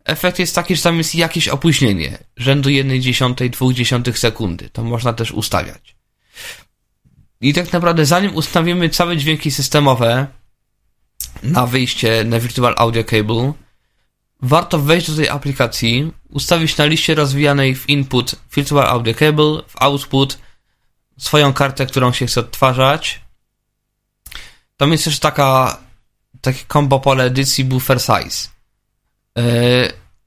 Efekt 0.05 0.39
jest 0.39 0.55
taki, 0.55 0.75
że 0.75 0.83
tam 0.83 0.97
jest 0.97 1.15
jakieś 1.15 1.47
opóźnienie, 1.47 2.17
rzędu 2.37 2.69
1,2 2.69 4.15
sekundy. 4.15 4.69
To 4.69 4.83
można 4.83 5.13
też 5.13 5.31
ustawiać. 5.31 5.95
I 7.41 7.53
tak 7.53 7.73
naprawdę, 7.73 8.05
zanim 8.05 8.35
ustawimy 8.35 8.89
całe 8.89 9.17
dźwięki 9.17 9.51
systemowe, 9.51 10.27
na 11.43 11.67
wyjście 11.67 12.23
na 12.23 12.39
Virtual 12.39 12.75
Audio 12.77 13.03
Cable, 13.03 13.53
warto 14.41 14.79
wejść 14.79 15.11
do 15.11 15.15
tej 15.15 15.29
aplikacji, 15.29 16.11
ustawić 16.29 16.77
na 16.77 16.85
liście 16.85 17.15
rozwijanej 17.15 17.75
w 17.75 17.89
input 17.89 18.35
Virtual 18.55 18.87
Audio 18.87 19.13
Cable, 19.13 19.61
w 19.67 19.81
output 19.81 20.37
swoją 21.17 21.53
kartę, 21.53 21.85
którą 21.85 22.13
się 22.13 22.25
chce 22.25 22.39
odtwarzać. 22.39 23.21
Tam 24.77 24.91
jest 24.91 25.03
też 25.03 25.19
taka 25.19 25.77
takie 26.41 26.65
combo 26.73 26.99
pole 26.99 27.23
edycji 27.23 27.65
buffer 27.65 28.01
size. 28.01 28.49
Yy, 29.35 29.43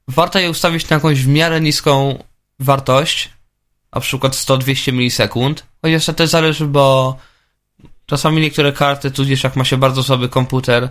warto 0.07 0.39
je 0.39 0.49
ustawić 0.49 0.89
na 0.89 0.95
jakąś 0.95 1.21
w 1.21 1.27
miarę 1.27 1.61
niską 1.61 2.23
wartość, 2.59 3.29
na 3.93 4.01
przykład 4.01 4.33
100-200 4.33 4.93
milisekund, 4.93 5.65
chociaż 5.81 6.05
to 6.05 6.13
też 6.13 6.29
zależy, 6.29 6.65
bo 6.65 7.17
czasami 8.07 8.41
niektóre 8.41 8.73
karty, 8.73 9.11
tudzież 9.11 9.43
jak 9.43 9.55
ma 9.55 9.65
się 9.65 9.77
bardzo 9.77 10.03
słaby 10.03 10.29
komputer, 10.29 10.89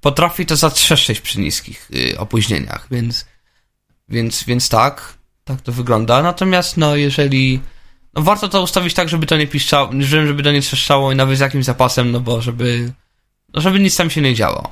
potrafi 0.00 0.46
to 0.46 0.56
zatrzeszczeć 0.56 1.20
przy 1.20 1.40
niskich 1.40 1.90
y, 1.94 2.18
opóźnieniach, 2.18 2.86
więc, 2.90 3.26
więc, 4.08 4.44
więc 4.44 4.68
tak, 4.68 5.14
tak 5.44 5.60
to 5.60 5.72
wygląda. 5.72 6.22
Natomiast, 6.22 6.76
no, 6.76 6.96
jeżeli, 6.96 7.60
no, 8.14 8.22
warto 8.22 8.48
to 8.48 8.62
ustawić 8.62 8.94
tak, 8.94 9.08
żeby 9.08 9.26
to 9.26 9.36
nie 9.36 9.46
piszczało, 9.46 9.90
żeby 10.00 10.42
to 10.42 10.52
nie 10.52 10.62
trzeszczało 10.62 11.12
i 11.12 11.16
nawet 11.16 11.38
z 11.38 11.40
jakimś 11.40 11.64
zapasem, 11.64 12.10
no 12.10 12.20
bo 12.20 12.42
żeby, 12.42 12.92
no, 13.54 13.60
żeby 13.60 13.80
nic 13.80 13.96
tam 13.96 14.10
się 14.10 14.20
nie 14.20 14.34
działo. 14.34 14.70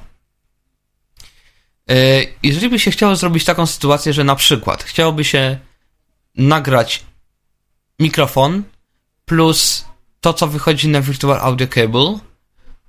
Y, 1.91 2.35
jeżeli 2.43 2.69
by 2.69 2.79
się 2.79 2.91
chciało 2.91 3.17
zrobić 3.17 3.45
taką 3.45 3.67
sytuację, 3.67 4.13
że 4.13 4.25
na 4.25 4.37
przykład 4.37 4.83
chciałoby 4.83 5.25
się 5.25 5.59
nagrać 6.35 7.05
mikrofon 7.99 8.63
plus 9.25 9.90
to, 10.21 10.35
co 10.35 10.47
wychodzi 10.47 10.89
na 10.89 11.01
Virtual 11.01 11.41
Audio 11.41 11.69
Cable, 11.69 12.19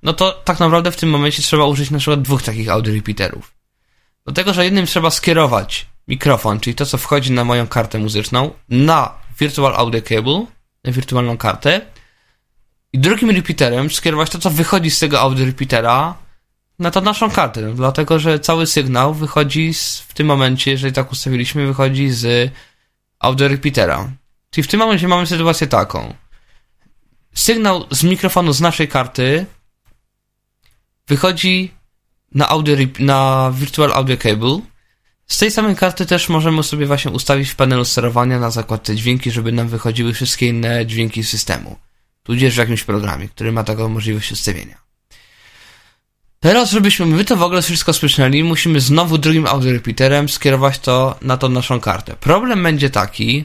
no 0.02 0.12
to 0.12 0.32
tak 0.44 0.60
naprawdę 0.60 0.92
w 0.92 0.96
tym 0.96 1.10
momencie 1.10 1.42
trzeba 1.42 1.64
użyć 1.64 1.90
na 1.90 1.98
przykład 1.98 2.22
dwóch 2.22 2.42
takich 2.42 2.68
audio 2.68 2.94
repeaterów. 2.94 3.54
Do 4.26 4.32
tego, 4.32 4.52
że 4.52 4.64
jednym 4.64 4.86
trzeba 4.86 5.10
skierować 5.10 5.86
mikrofon, 6.08 6.60
czyli 6.60 6.74
to, 6.74 6.86
co 6.86 6.98
wchodzi 6.98 7.32
na 7.32 7.44
moją 7.44 7.66
kartę 7.66 7.98
muzyczną, 7.98 8.50
na 8.68 9.14
Virtual 9.40 9.74
Audio 9.76 10.02
Cable, 10.02 10.46
na 10.84 10.92
wirtualną 10.92 11.36
kartę, 11.36 11.80
i 12.92 12.98
drugim 12.98 13.30
repeaterem 13.30 13.90
skierować 13.90 14.30
to, 14.30 14.38
co 14.38 14.50
wychodzi 14.50 14.90
z 14.90 14.98
tego 14.98 15.20
audio 15.20 15.46
repeatera 15.46 16.14
na 16.78 16.90
tą 16.90 17.00
naszą 17.00 17.30
kartę, 17.30 17.74
dlatego, 17.74 18.18
że 18.18 18.40
cały 18.40 18.66
sygnał 18.66 19.14
wychodzi 19.14 19.74
z, 19.74 19.98
w 19.98 20.14
tym 20.14 20.26
momencie, 20.26 20.70
jeżeli 20.70 20.92
tak 20.92 21.12
ustawiliśmy, 21.12 21.66
wychodzi 21.66 22.10
z 22.10 22.52
audio 23.18 23.48
repeatera. 23.48 24.10
Czyli 24.50 24.64
w 24.64 24.68
tym 24.68 24.80
momencie 24.80 25.08
mamy 25.08 25.26
sytuację 25.26 25.66
taką. 25.66 26.14
Sygnał 27.34 27.86
z 27.90 28.02
mikrofonu 28.02 28.52
z 28.52 28.60
naszej 28.60 28.88
karty 28.88 29.46
wychodzi 31.08 31.70
na, 32.34 32.48
audio, 32.48 32.76
na 32.98 33.52
Virtual 33.54 33.92
Audio 33.92 34.16
Cable. 34.16 34.60
Z 35.26 35.38
tej 35.38 35.50
samej 35.50 35.76
karty 35.76 36.06
też 36.06 36.28
możemy 36.28 36.62
sobie 36.62 36.86
właśnie 36.86 37.10
ustawić 37.10 37.50
w 37.50 37.56
panelu 37.56 37.84
sterowania 37.84 38.40
na 38.40 38.50
zakładce 38.50 38.96
dźwięki, 38.96 39.30
żeby 39.30 39.52
nam 39.52 39.68
wychodziły 39.68 40.12
wszystkie 40.12 40.48
inne 40.48 40.86
dźwięki 40.86 41.24
systemu. 41.24 41.76
Tudzież 42.22 42.54
w 42.54 42.58
jakimś 42.58 42.84
programie, 42.84 43.28
który 43.28 43.52
ma 43.52 43.64
taką 43.64 43.88
możliwość 43.88 44.32
ustawienia. 44.32 44.82
Teraz, 46.40 46.70
żebyśmy 46.70 47.06
my 47.06 47.24
to 47.24 47.36
w 47.36 47.42
ogóle 47.42 47.62
wszystko 47.62 47.92
sprzyczynili, 47.92 48.44
musimy 48.44 48.80
znowu 48.80 49.18
drugim 49.18 49.46
audio 49.46 49.72
repeaterem 49.72 50.28
skierować 50.28 50.78
to 50.78 51.18
na 51.22 51.36
tą 51.36 51.48
naszą 51.48 51.80
kartę. 51.80 52.16
Problem 52.16 52.62
będzie 52.62 52.90
taki, 52.90 53.44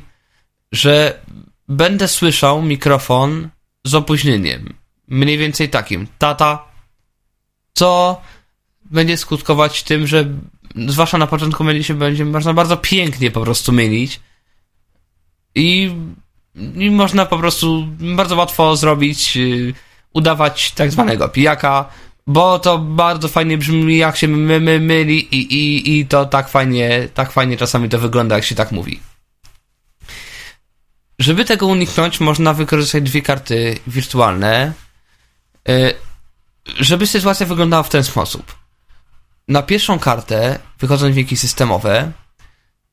że 0.72 1.22
będę 1.68 2.08
słyszał 2.08 2.62
mikrofon 2.62 3.50
z 3.88 3.96
opóźnieniem. 3.96 4.74
Mniej 5.08 5.38
więcej 5.38 5.70
takim. 5.70 6.08
Tata, 6.18 6.66
co 7.74 8.22
będzie 8.86 9.18
skutkować 9.18 9.84
tym, 9.84 10.08
że 10.08 10.26
zwłaszcza 10.88 11.18
na 11.18 11.28
początku 11.28 11.64
będzie 11.64 11.84
się 11.84 11.94
będzie 11.94 12.26
można 12.26 12.54
bardzo 12.54 12.78
pięknie 12.78 13.32
po 13.32 13.42
prostu 13.42 13.72
mylić 13.72 14.20
i, 15.56 15.92
i 16.76 16.92
można 16.92 17.26
po 17.26 17.38
prostu 17.38 17.88
bardzo 18.00 18.36
łatwo 18.36 18.76
zrobić, 18.76 19.36
yy, 19.36 19.74
udawać 20.14 20.72
tak 20.72 20.92
zwanego 20.92 21.30
pijaka, 21.30 21.90
bo 22.28 22.60
to 22.60 22.78
bardzo 22.78 23.28
fajnie 23.28 23.58
brzmi, 23.58 23.98
jak 23.98 24.18
się 24.18 24.28
my, 24.28 24.60
my, 24.60 24.80
myli 24.80 25.36
i, 25.36 25.38
i, 25.38 26.00
i 26.00 26.06
to 26.06 26.26
tak 26.26 26.50
fajnie, 26.50 27.08
tak 27.14 27.32
fajnie 27.32 27.58
czasami 27.58 27.90
to 27.90 28.00
wygląda, 28.00 28.36
jak 28.36 28.46
się 28.46 28.56
tak 28.56 28.72
mówi. 28.72 29.00
Żeby 31.20 31.46
tego 31.46 31.68
uniknąć, 31.68 32.20
można 32.20 32.54
wykorzystać 32.54 33.04
dwie 33.04 33.22
karty 33.22 33.80
wirtualne. 33.88 34.74
Yy, 35.68 35.94
żeby 36.80 37.08
sytuacja 37.08 37.46
wyglądała 37.46 37.84
w 37.84 37.90
ten 37.90 38.04
sposób. 38.04 38.56
Na 39.48 39.62
pierwszą 39.62 40.00
kartę 40.00 40.60
wychodzą 40.80 41.12
dźwięki 41.12 41.38
systemowe, 41.38 42.12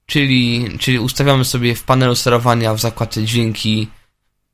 czyli, 0.07 0.69
czyli 0.79 0.99
ustawiamy 0.99 1.45
sobie 1.45 1.75
w 1.75 1.83
panelu 1.83 2.15
sterowania 2.15 2.75
w 2.75 2.81
zakładce 2.81 3.25
dźwięki, 3.25 3.89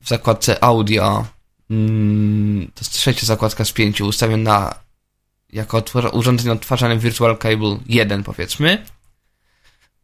w 0.03 0.09
zakładce 0.09 0.63
audio, 0.63 1.25
mm, 1.69 2.71
to 2.75 2.81
jest 2.81 2.91
trzecia 2.91 3.25
zakładka 3.25 3.65
z 3.65 3.71
pięciu, 3.71 4.07
ustawiam 4.07 4.43
na 4.43 4.75
jako 5.53 5.83
urządzenie 6.11 6.51
odtwarzane 6.51 6.97
Virtual 6.97 7.37
Cable 7.37 7.77
1 7.85 8.23
powiedzmy. 8.23 8.85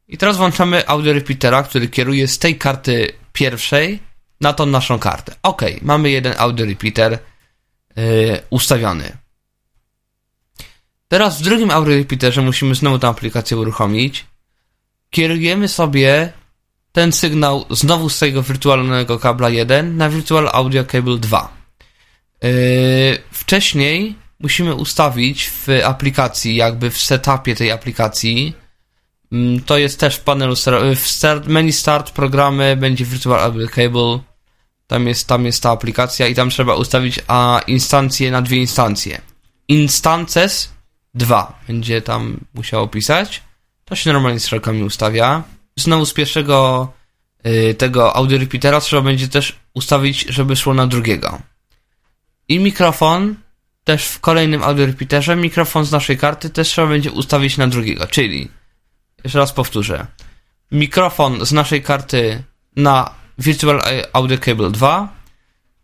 I 0.08 0.17
teraz 0.17 0.38
włączamy 0.38 0.88
audio 0.88 1.13
repeatera, 1.13 1.63
który 1.63 1.88
kieruje 1.88 2.27
z 2.27 2.39
tej 2.39 2.58
karty 2.58 3.13
pierwszej 3.38 4.00
na 4.41 4.54
tą 4.54 4.65
naszą 4.65 5.00
kartę. 5.00 5.36
Ok, 5.43 5.62
mamy 5.82 6.10
jeden 6.10 6.34
audio 6.38 6.65
repeater, 6.65 7.19
yy, 7.95 8.41
ustawiony. 8.50 9.17
Teraz 11.08 11.39
w 11.39 11.43
drugim 11.43 11.71
audio 11.71 11.95
repeaterze 11.95 12.41
musimy 12.41 12.76
znowu 12.76 13.00
tę 13.00 13.08
aplikację 13.08 13.58
uruchomić. 13.58 14.26
Kierujemy 15.10 15.67
sobie 15.67 16.34
ten 16.91 17.12
sygnał 17.12 17.65
znowu 17.69 18.10
z 18.10 18.19
tego 18.19 18.43
wirtualnego 18.43 19.19
kabla 19.19 19.50
1 19.50 19.97
na 19.97 20.10
Virtual 20.10 20.50
Audio 20.54 20.86
Cable 20.86 21.17
2. 21.17 21.54
Yy, 22.41 22.50
wcześniej 23.32 24.15
musimy 24.39 24.76
ustawić 24.76 25.50
w 25.50 25.67
aplikacji, 25.86 26.56
jakby 26.56 26.89
w 26.89 26.97
setupie 26.97 27.56
tej 27.56 27.71
aplikacji, 27.71 28.54
to 29.65 29.77
jest 29.77 29.99
też 29.99 30.15
w 30.15 30.21
panelu, 30.21 30.55
w 30.95 31.07
start, 31.07 31.47
menu 31.47 31.73
start 31.73 32.11
programy 32.11 32.75
będzie 32.75 33.05
Virtual 33.05 33.39
Audio 33.39 33.67
Cable 33.67 34.19
tam 34.87 35.07
jest, 35.07 35.27
tam 35.27 35.45
jest 35.45 35.63
ta 35.63 35.71
aplikacja 35.71 36.27
i 36.27 36.35
tam 36.35 36.49
trzeba 36.49 36.75
ustawić 36.75 37.19
a 37.27 37.61
instancje 37.67 38.31
na 38.31 38.41
dwie 38.41 38.57
instancje. 38.57 39.21
Instances 39.67 40.71
2 41.13 41.59
będzie 41.67 42.01
tam 42.01 42.39
musiało 42.53 42.87
pisać. 42.87 43.43
To 43.85 43.95
się 43.95 44.13
normalnie 44.13 44.39
strzałkami 44.39 44.83
ustawia. 44.83 45.43
Znowu 45.75 46.05
z 46.05 46.13
pierwszego 46.13 46.91
y, 47.47 47.73
tego 47.73 48.15
audio 48.15 48.37
repeatera 48.37 48.81
trzeba 48.81 49.01
będzie 49.01 49.27
też 49.27 49.59
ustawić, 49.73 50.25
żeby 50.29 50.55
szło 50.55 50.73
na 50.73 50.87
drugiego. 50.87 51.41
I 52.47 52.59
mikrofon 52.59 53.35
też 53.83 54.05
w 54.05 54.19
kolejnym 54.19 54.63
audio 54.63 54.85
repeaterze, 54.85 55.35
mikrofon 55.35 55.85
z 55.85 55.91
naszej 55.91 56.17
karty 56.17 56.49
też 56.49 56.67
trzeba 56.67 56.87
będzie 56.87 57.11
ustawić 57.11 57.57
na 57.57 57.67
drugiego, 57.67 58.07
czyli 58.07 58.49
jeszcze 59.23 59.39
raz 59.39 59.51
powtórzę. 59.51 60.08
Mikrofon 60.71 61.45
z 61.45 61.51
naszej 61.51 61.82
karty 61.84 62.43
na 62.75 63.10
Virtual 63.39 63.82
Audio 64.13 64.38
Cable 64.38 64.71
2, 64.71 65.17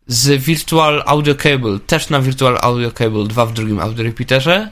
z 0.07 0.43
Virtual 0.43 1.03
Audio 1.05 1.35
Cable 1.35 1.79
też 1.87 2.09
na 2.09 2.21
Virtual 2.21 2.57
Audio 2.61 2.91
Cable 2.91 3.27
2 3.27 3.45
w 3.45 3.53
drugim 3.53 3.79
audio 3.79 4.03
repeaterze 4.03 4.69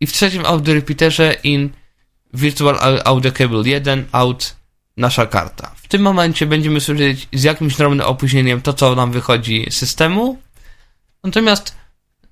i 0.00 0.06
w 0.06 0.12
trzecim 0.12 0.46
audio 0.46 0.74
repeaterze 0.74 1.32
in 1.32 1.70
Virtual 2.34 3.00
Audio 3.04 3.32
Cable 3.32 3.62
1 3.64 4.04
out 4.12 4.56
nasza 4.96 5.26
karta. 5.26 5.74
W 5.76 5.88
tym 5.88 6.02
momencie 6.02 6.46
będziemy 6.46 6.80
słyszeć 6.80 7.28
z 7.32 7.42
jakimś 7.42 7.76
drobnym 7.76 8.06
opóźnieniem 8.06 8.62
to, 8.62 8.72
co 8.72 8.94
nam 8.94 9.12
wychodzi 9.12 9.66
z 9.70 9.76
systemu, 9.76 10.38
natomiast 11.24 11.76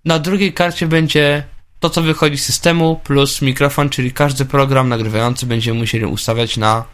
na 0.04 0.18
drugiej 0.18 0.52
karcie 0.52 0.86
będzie 0.86 1.44
to, 1.84 1.90
co 1.90 2.02
wychodzi 2.02 2.38
z 2.38 2.44
systemu 2.44 3.00
plus 3.04 3.42
mikrofon, 3.42 3.90
czyli 3.90 4.12
każdy 4.12 4.44
program 4.44 4.88
nagrywający 4.88 5.46
będziemy 5.46 5.78
musieli 5.78 6.04
ustawiać 6.04 6.56
na, 6.56 6.84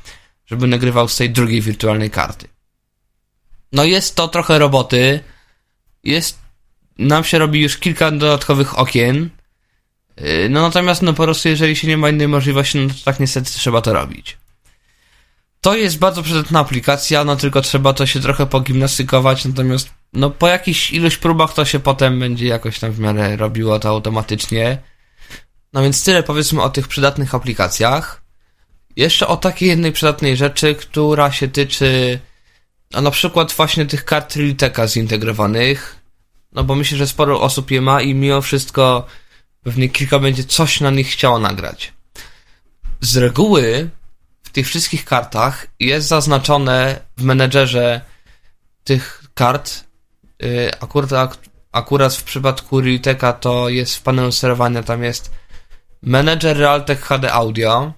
żeby 0.47 0.67
nagrywał 0.67 1.09
z 1.09 1.17
tej 1.17 1.31
drugiej 1.31 1.61
wirtualnej 1.61 2.11
karty. 2.11 2.49
No 3.73 3.85
jest 3.85 4.17
to 4.17 4.29
trochę 4.29 4.59
roboty, 4.59 5.21
jest, 6.05 6.39
nam 6.99 7.25
się 7.25 7.39
robi 7.39 7.61
już 7.61 7.79
kilka 7.79 8.11
dodatkowych 8.11 8.79
okien, 8.79 9.31
yy, 10.17 10.49
no 10.51 10.63
natomiast 10.63 11.03
no 11.03 11.13
po 11.13 11.23
prostu 11.23 11.49
jeżeli 11.49 11.77
się 11.77 11.89
nie 11.89 11.97
ma 11.97 12.09
innej 12.09 12.29
możliwości, 12.29 12.79
no 12.79 12.89
to 12.89 12.95
tak 13.05 13.21
niestety 13.21 13.51
trzeba 13.51 13.81
to 13.81 13.93
robić. 13.93 14.39
To 15.61 15.77
jest 15.77 15.99
bardzo 15.99 16.23
przydatna 16.23 16.61
aplikacja, 16.61 17.25
no 17.25 17.37
tylko 17.37 17.61
trzeba 17.61 17.93
to 17.93 18.07
się 18.07 18.21
trochę 18.21 18.47
pogimnastykować, 18.47 19.45
natomiast 19.45 19.91
no 20.13 20.31
po 20.31 20.49
jakichś 20.49 20.93
iluś 20.93 21.17
próbach 21.17 21.55
to 21.55 21.65
się 21.65 21.81
potem 21.81 22.21
będzie 22.21 22.47
jakoś 22.47 22.79
tam 22.79 22.93
w 22.93 22.99
miarę 22.99 23.37
robiło 23.37 23.79
to 23.79 23.89
automatycznie. 23.89 24.79
No 25.73 25.83
więc 25.83 26.05
tyle 26.05 26.23
powiedzmy 26.23 26.63
o 26.63 26.71
tych 26.71 26.89
przydatnych 26.89 27.35
aplikacjach. 27.35 28.23
Jeszcze 28.97 29.27
o 29.27 29.37
takiej 29.37 29.69
jednej 29.69 29.93
przydatnej 29.93 30.37
rzeczy, 30.37 30.75
która 30.75 31.33
się 31.33 31.49
tyczy 31.49 32.21
a 32.93 33.01
na 33.01 33.11
przykład 33.11 33.53
właśnie 33.53 33.87
tych 33.87 34.05
kart 34.05 34.37
Realteka 34.37 34.89
zintegrowanych. 34.89 35.97
No 36.53 36.65
bo 36.65 36.75
myślę, 36.75 36.99
że 36.99 37.07
sporo 37.07 37.41
osób 37.41 37.71
je 37.71 37.81
ma 37.81 38.03
i 38.03 38.15
mimo 38.15 38.41
wszystko 38.41 39.07
pewnie 39.63 39.89
kilka 39.89 40.19
będzie 40.19 40.45
coś 40.45 40.81
na 40.81 40.91
nich 40.91 41.09
chciało 41.09 41.39
nagrać. 41.39 41.93
Z 43.01 43.17
reguły 43.17 43.91
w 44.43 44.51
tych 44.51 44.67
wszystkich 44.67 45.05
kartach 45.05 45.67
jest 45.81 46.09
zaznaczone 46.09 47.01
w 47.17 47.23
menedżerze 47.23 48.01
tych 48.85 49.25
kart, 49.35 49.85
akurat, 50.81 51.11
akurat 51.73 52.15
w 52.15 52.25
przypadku 52.25 52.81
Realteka 52.81 53.33
to 53.33 53.69
jest 53.69 53.97
w 53.97 54.03
panelu 54.03 54.33
sterowania, 54.33 54.83
tam 54.83 55.03
jest 55.03 55.31
menedżer 56.03 56.57
Realtek 56.57 57.01
HD 57.01 57.33
Audio. 57.33 57.93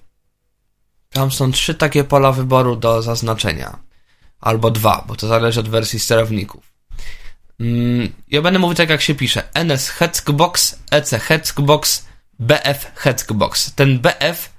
Tam 1.09 1.31
są 1.31 1.51
trzy 1.51 1.75
takie 1.75 2.03
pola 2.03 2.31
wyboru 2.31 2.75
do 2.75 3.01
zaznaczenia. 3.01 3.79
Albo 4.39 4.71
dwa, 4.71 5.03
bo 5.07 5.15
to 5.15 5.27
zależy 5.27 5.59
od 5.59 5.69
wersji 5.69 5.99
sterowników. 5.99 6.73
Mm, 7.59 8.13
ja 8.27 8.41
będę 8.41 8.59
mówić 8.59 8.77
tak 8.77 8.89
jak 8.89 9.01
się 9.01 9.15
pisze. 9.15 9.43
NS 9.53 9.89
Hetzbox, 9.89 10.79
EC 10.91 11.09
Hetzbox, 11.09 12.05
BF 12.39 12.91
Hetzbox. 12.95 13.73
Ten 13.75 13.99
BF 13.99 14.53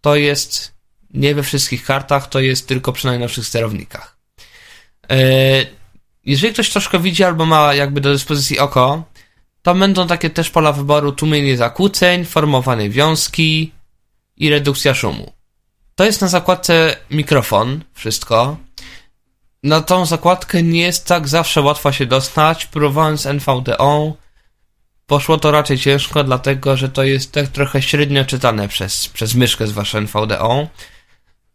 to 0.00 0.16
jest 0.16 0.74
nie 1.10 1.34
we 1.34 1.42
wszystkich 1.42 1.84
kartach, 1.84 2.28
to 2.28 2.40
jest 2.40 2.68
tylko 2.68 2.92
przy 2.92 3.06
najnowszych 3.06 3.46
sterownikach. 3.46 4.16
Jeżeli 6.24 6.52
ktoś 6.52 6.70
troszkę 6.70 6.98
widzi 6.98 7.24
albo 7.24 7.46
ma 7.46 7.74
jakby 7.74 8.00
do 8.00 8.12
dyspozycji 8.12 8.58
oko, 8.58 9.04
to 9.62 9.74
będą 9.74 10.06
takie 10.06 10.30
też 10.30 10.50
pola 10.50 10.72
wyboru 10.72 11.12
tłumienie 11.12 11.56
zakłóceń, 11.56 12.24
formowane 12.24 12.88
wiązki 12.88 13.72
i 14.36 14.50
redukcja 14.50 14.94
szumu. 14.94 15.32
To 15.94 16.04
jest 16.04 16.20
na 16.20 16.28
zakładce 16.28 16.96
mikrofon, 17.10 17.84
wszystko. 17.94 18.56
Na 19.62 19.80
tą 19.80 20.06
zakładkę 20.06 20.62
nie 20.62 20.80
jest 20.80 21.06
tak 21.06 21.28
zawsze 21.28 21.60
łatwo 21.60 21.92
się 21.92 22.06
dostać. 22.06 22.66
Próbowałem 22.66 23.18
z 23.18 23.26
NVDO, 23.26 24.16
poszło 25.06 25.38
to 25.38 25.50
raczej 25.50 25.78
ciężko, 25.78 26.24
dlatego 26.24 26.76
że 26.76 26.88
to 26.88 27.04
jest 27.04 27.32
tak 27.32 27.48
trochę 27.48 27.82
średnio 27.82 28.24
czytane 28.24 28.68
przez, 28.68 29.08
przez 29.08 29.34
myszkę 29.34 29.66
z 29.66 29.72
wasze 29.72 29.98
NVDO. 30.00 30.68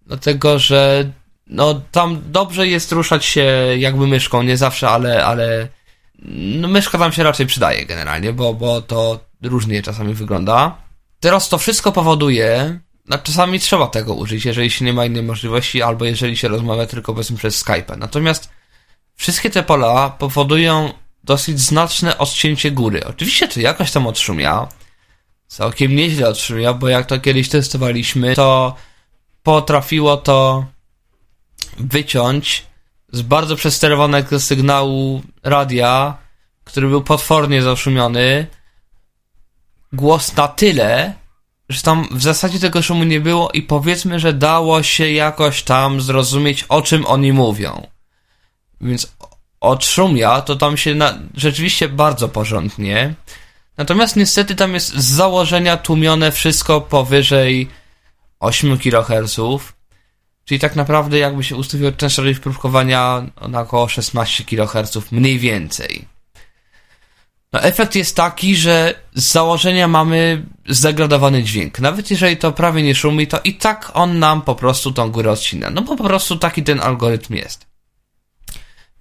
Dlatego, 0.06 0.60
że 0.60 1.12
no 1.48 1.82
tam 1.92 2.22
dobrze 2.32 2.68
jest 2.68 2.92
ruszać 2.92 3.26
się 3.26 3.46
jakby 3.78 4.08
myszką, 4.08 4.44
nie 4.44 4.58
zawsze, 4.58 4.90
ale, 4.90 5.26
ale 5.26 5.68
no 6.30 6.68
myszka 6.68 6.98
tam 6.98 7.12
się 7.12 7.24
raczej 7.24 7.46
przydaje 7.46 7.86
generalnie, 7.86 8.34
bo, 8.34 8.54
bo 8.54 8.82
to 8.82 9.20
różnie 9.42 9.82
czasami 9.82 10.14
wygląda. 10.14 10.78
Teraz 11.20 11.50
to 11.50 11.58
wszystko 11.58 11.92
powoduje, 11.92 12.80
no 13.06 13.18
czasami 13.18 13.60
trzeba 13.60 13.88
tego 13.88 14.14
użyć, 14.14 14.46
jeżeli 14.46 14.72
się 14.72 14.86
nie 14.86 14.94
ma 14.94 15.06
innej 15.06 15.24
możliwości, 15.24 15.82
albo 15.82 16.06
jeżeli 16.06 16.38
się 16.38 16.48
rozmawia 16.48 16.86
tylko 16.86 17.14
powiedzmy 17.14 17.38
przez 17.38 17.56
Skype. 17.58 17.98
Natomiast 17.98 18.50
wszystkie 19.16 19.50
te 19.50 19.64
pola 19.64 20.10
powodują 20.10 20.94
dosyć 21.24 21.60
znaczne 21.60 22.18
odcięcie 22.18 22.72
góry. 22.72 23.06
Oczywiście 23.06 23.48
to 23.48 23.60
jakoś 23.60 23.92
tam 23.92 24.08
odszumia, 24.08 24.68
całkiem 25.48 25.96
nieźle 25.96 26.28
odszumia, 26.30 26.74
bo 26.74 26.90
jak 26.90 27.06
to 27.06 27.20
kiedyś 27.20 27.50
testowaliśmy, 27.50 28.36
to 28.36 28.76
potrafiło 29.44 30.18
to 30.18 30.66
wyciąć 31.78 32.66
z 33.12 33.22
bardzo 33.22 33.56
przesterowanego 33.56 34.40
sygnału 34.40 35.22
radia, 35.44 36.18
który 36.64 36.88
był 36.88 37.02
potwornie 37.02 37.62
zaszumiony, 37.62 38.48
głos 39.94 40.36
na 40.36 40.48
tyle, 40.48 41.14
że 41.70 41.82
tam 41.82 42.08
w 42.12 42.22
zasadzie 42.22 42.60
tego 42.60 42.82
szumu 42.82 43.04
nie 43.04 43.20
było 43.20 43.52
i 43.52 43.62
powiedzmy, 43.62 44.20
że 44.20 44.34
dało 44.34 44.84
się 44.84 45.12
jakoś 45.12 45.64
tam 45.64 46.02
zrozumieć, 46.02 46.66
o 46.70 46.82
czym 46.82 47.06
oni 47.06 47.34
mówią. 47.34 47.88
Więc 48.82 49.16
od 49.60 49.86
szumia 49.86 50.42
to 50.42 50.56
tam 50.56 50.78
się 50.78 50.96
na, 50.96 51.20
rzeczywiście 51.34 51.90
bardzo 51.90 52.30
porządnie. 52.30 53.14
Natomiast 53.78 54.16
niestety 54.16 54.56
tam 54.56 54.74
jest 54.74 54.96
z 54.96 55.06
założenia 55.06 55.78
tłumione 55.78 56.32
wszystko 56.32 56.82
powyżej 56.82 57.70
8 58.40 58.78
kHz. 58.78 59.40
Czyli 60.46 60.60
tak 60.60 60.76
naprawdę 60.76 61.18
jakby 61.18 61.44
się 61.44 61.56
ustawiło 61.56 61.92
częstotliwość 61.92 62.40
próbkowania 62.40 63.24
na 63.50 63.62
około 63.62 63.88
16 63.88 64.44
kHz 64.44 65.12
mniej 65.12 65.40
więcej. 65.40 66.08
No 67.54 67.62
efekt 67.62 67.96
jest 67.96 68.16
taki, 68.16 68.56
że 68.56 68.94
z 69.14 69.32
założenia 69.32 69.88
mamy 69.88 70.46
zdegradowany 70.70 71.44
dźwięk. 71.44 71.80
Nawet 71.80 72.12
jeżeli 72.12 72.38
to 72.38 72.52
prawie 72.52 72.84
nie 72.84 72.96
szumi, 72.96 73.28
to 73.28 73.40
i 73.44 73.54
tak 73.54 73.92
on 73.94 74.20
nam 74.20 74.42
po 74.42 74.56
prostu 74.56 74.92
tą 74.92 75.12
górę 75.12 75.32
odcina. 75.32 75.70
No 75.70 75.82
bo 75.82 75.96
po 75.96 76.04
prostu 76.04 76.38
taki 76.38 76.64
ten 76.64 76.80
algorytm 76.80 77.34
jest. 77.36 77.66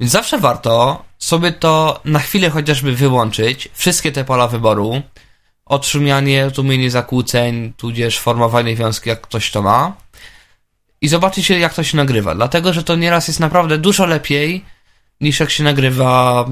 Więc 0.00 0.12
zawsze 0.12 0.38
warto 0.38 1.04
sobie 1.18 1.52
to 1.52 2.00
na 2.04 2.18
chwilę 2.18 2.50
chociażby 2.50 2.92
wyłączyć, 2.92 3.68
wszystkie 3.72 4.12
te 4.12 4.24
pola 4.24 4.48
wyboru, 4.48 5.02
odszumianie, 5.64 6.50
tłumienie 6.50 6.90
zakłóceń, 6.90 7.72
tudzież 7.76 8.18
formowanie 8.18 8.76
wiązki, 8.76 9.08
jak 9.08 9.20
ktoś 9.20 9.50
to 9.50 9.62
ma, 9.62 9.96
i 11.04 11.08
zobaczyć 11.08 11.50
jak 11.50 11.74
to 11.74 11.82
się 11.82 11.96
nagrywa. 11.96 12.34
Dlatego, 12.34 12.72
że 12.72 12.82
to 12.84 12.96
nieraz 12.96 13.28
jest 13.28 13.40
naprawdę 13.40 13.78
dużo 13.78 14.06
lepiej, 14.06 14.64
niż 15.20 15.40
jak 15.40 15.50
się 15.50 15.64
nagrywa 15.64 16.44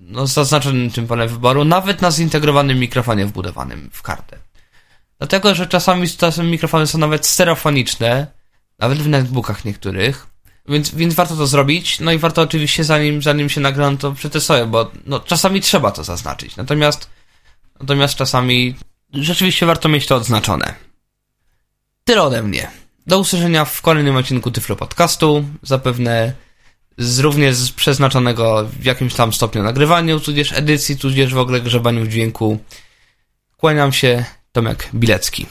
no, 0.00 0.26
z 0.26 0.32
zaznaczonym 0.32 0.90
tym 0.90 1.06
polem 1.06 1.28
wyboru, 1.28 1.64
nawet 1.64 2.02
na 2.02 2.10
zintegrowanym 2.10 2.78
mikrofonie 2.78 3.26
wbudowanym 3.26 3.90
w 3.92 4.02
kartę. 4.02 4.38
Dlatego, 5.18 5.54
że 5.54 5.66
czasami, 5.66 6.08
czasem 6.08 6.50
mikrofony 6.50 6.86
są 6.86 6.98
nawet 6.98 7.26
stereofoniczne, 7.26 8.26
nawet 8.78 8.98
w 8.98 9.08
netbookach 9.08 9.64
niektórych, 9.64 10.26
więc, 10.68 10.94
więc 10.94 11.14
warto 11.14 11.36
to 11.36 11.46
zrobić. 11.46 12.00
No 12.00 12.12
i 12.12 12.18
warto 12.18 12.42
oczywiście, 12.42 12.84
zanim, 12.84 13.22
zanim 13.22 13.48
się 13.48 13.60
nagra, 13.60 13.90
no 13.90 13.96
to 13.96 14.12
przetestuję, 14.12 14.66
bo 14.66 14.90
no, 15.06 15.20
czasami 15.20 15.60
trzeba 15.60 15.90
to 15.90 16.04
zaznaczyć. 16.04 16.56
Natomiast, 16.56 17.10
natomiast 17.80 18.14
czasami 18.14 18.74
rzeczywiście 19.12 19.66
warto 19.66 19.88
mieć 19.88 20.06
to 20.06 20.16
odznaczone. 20.16 20.74
Tyle 22.04 22.22
ode 22.22 22.42
mnie. 22.42 22.85
Do 23.06 23.18
usłyszenia 23.18 23.64
w 23.64 23.82
kolejnym 23.82 24.16
odcinku 24.16 24.50
Tyflo 24.50 24.76
Podcastu. 24.76 25.44
Zapewne 25.62 26.32
z 26.98 27.18
również 27.18 27.72
przeznaczonego 27.72 28.68
w 28.80 28.84
jakimś 28.84 29.14
tam 29.14 29.32
stopniu 29.32 29.62
nagrywaniu, 29.62 30.20
tudzież 30.20 30.52
edycji, 30.52 30.96
tudzież 30.96 31.34
w 31.34 31.38
ogóle 31.38 31.60
grzebaniu 31.60 32.04
w 32.04 32.08
dźwięku. 32.08 32.58
Kłaniam 33.56 33.92
się, 33.92 34.24
Tomek 34.52 34.88
Bilecki. 34.94 35.46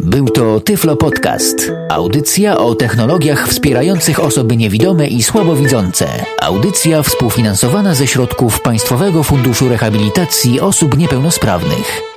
Był 0.00 0.28
to 0.28 0.60
Tyflo 0.60 0.96
Podcast. 0.96 1.72
Audycja 1.90 2.58
o 2.58 2.74
technologiach 2.74 3.48
wspierających 3.48 4.20
osoby 4.20 4.56
niewidome 4.56 5.06
i 5.06 5.22
słabowidzące. 5.22 6.24
Audycja 6.40 7.02
współfinansowana 7.02 7.94
ze 7.94 8.06
środków 8.06 8.60
Państwowego 8.60 9.22
Funduszu 9.22 9.68
Rehabilitacji 9.68 10.60
Osób 10.60 10.98
Niepełnosprawnych. 10.98 12.11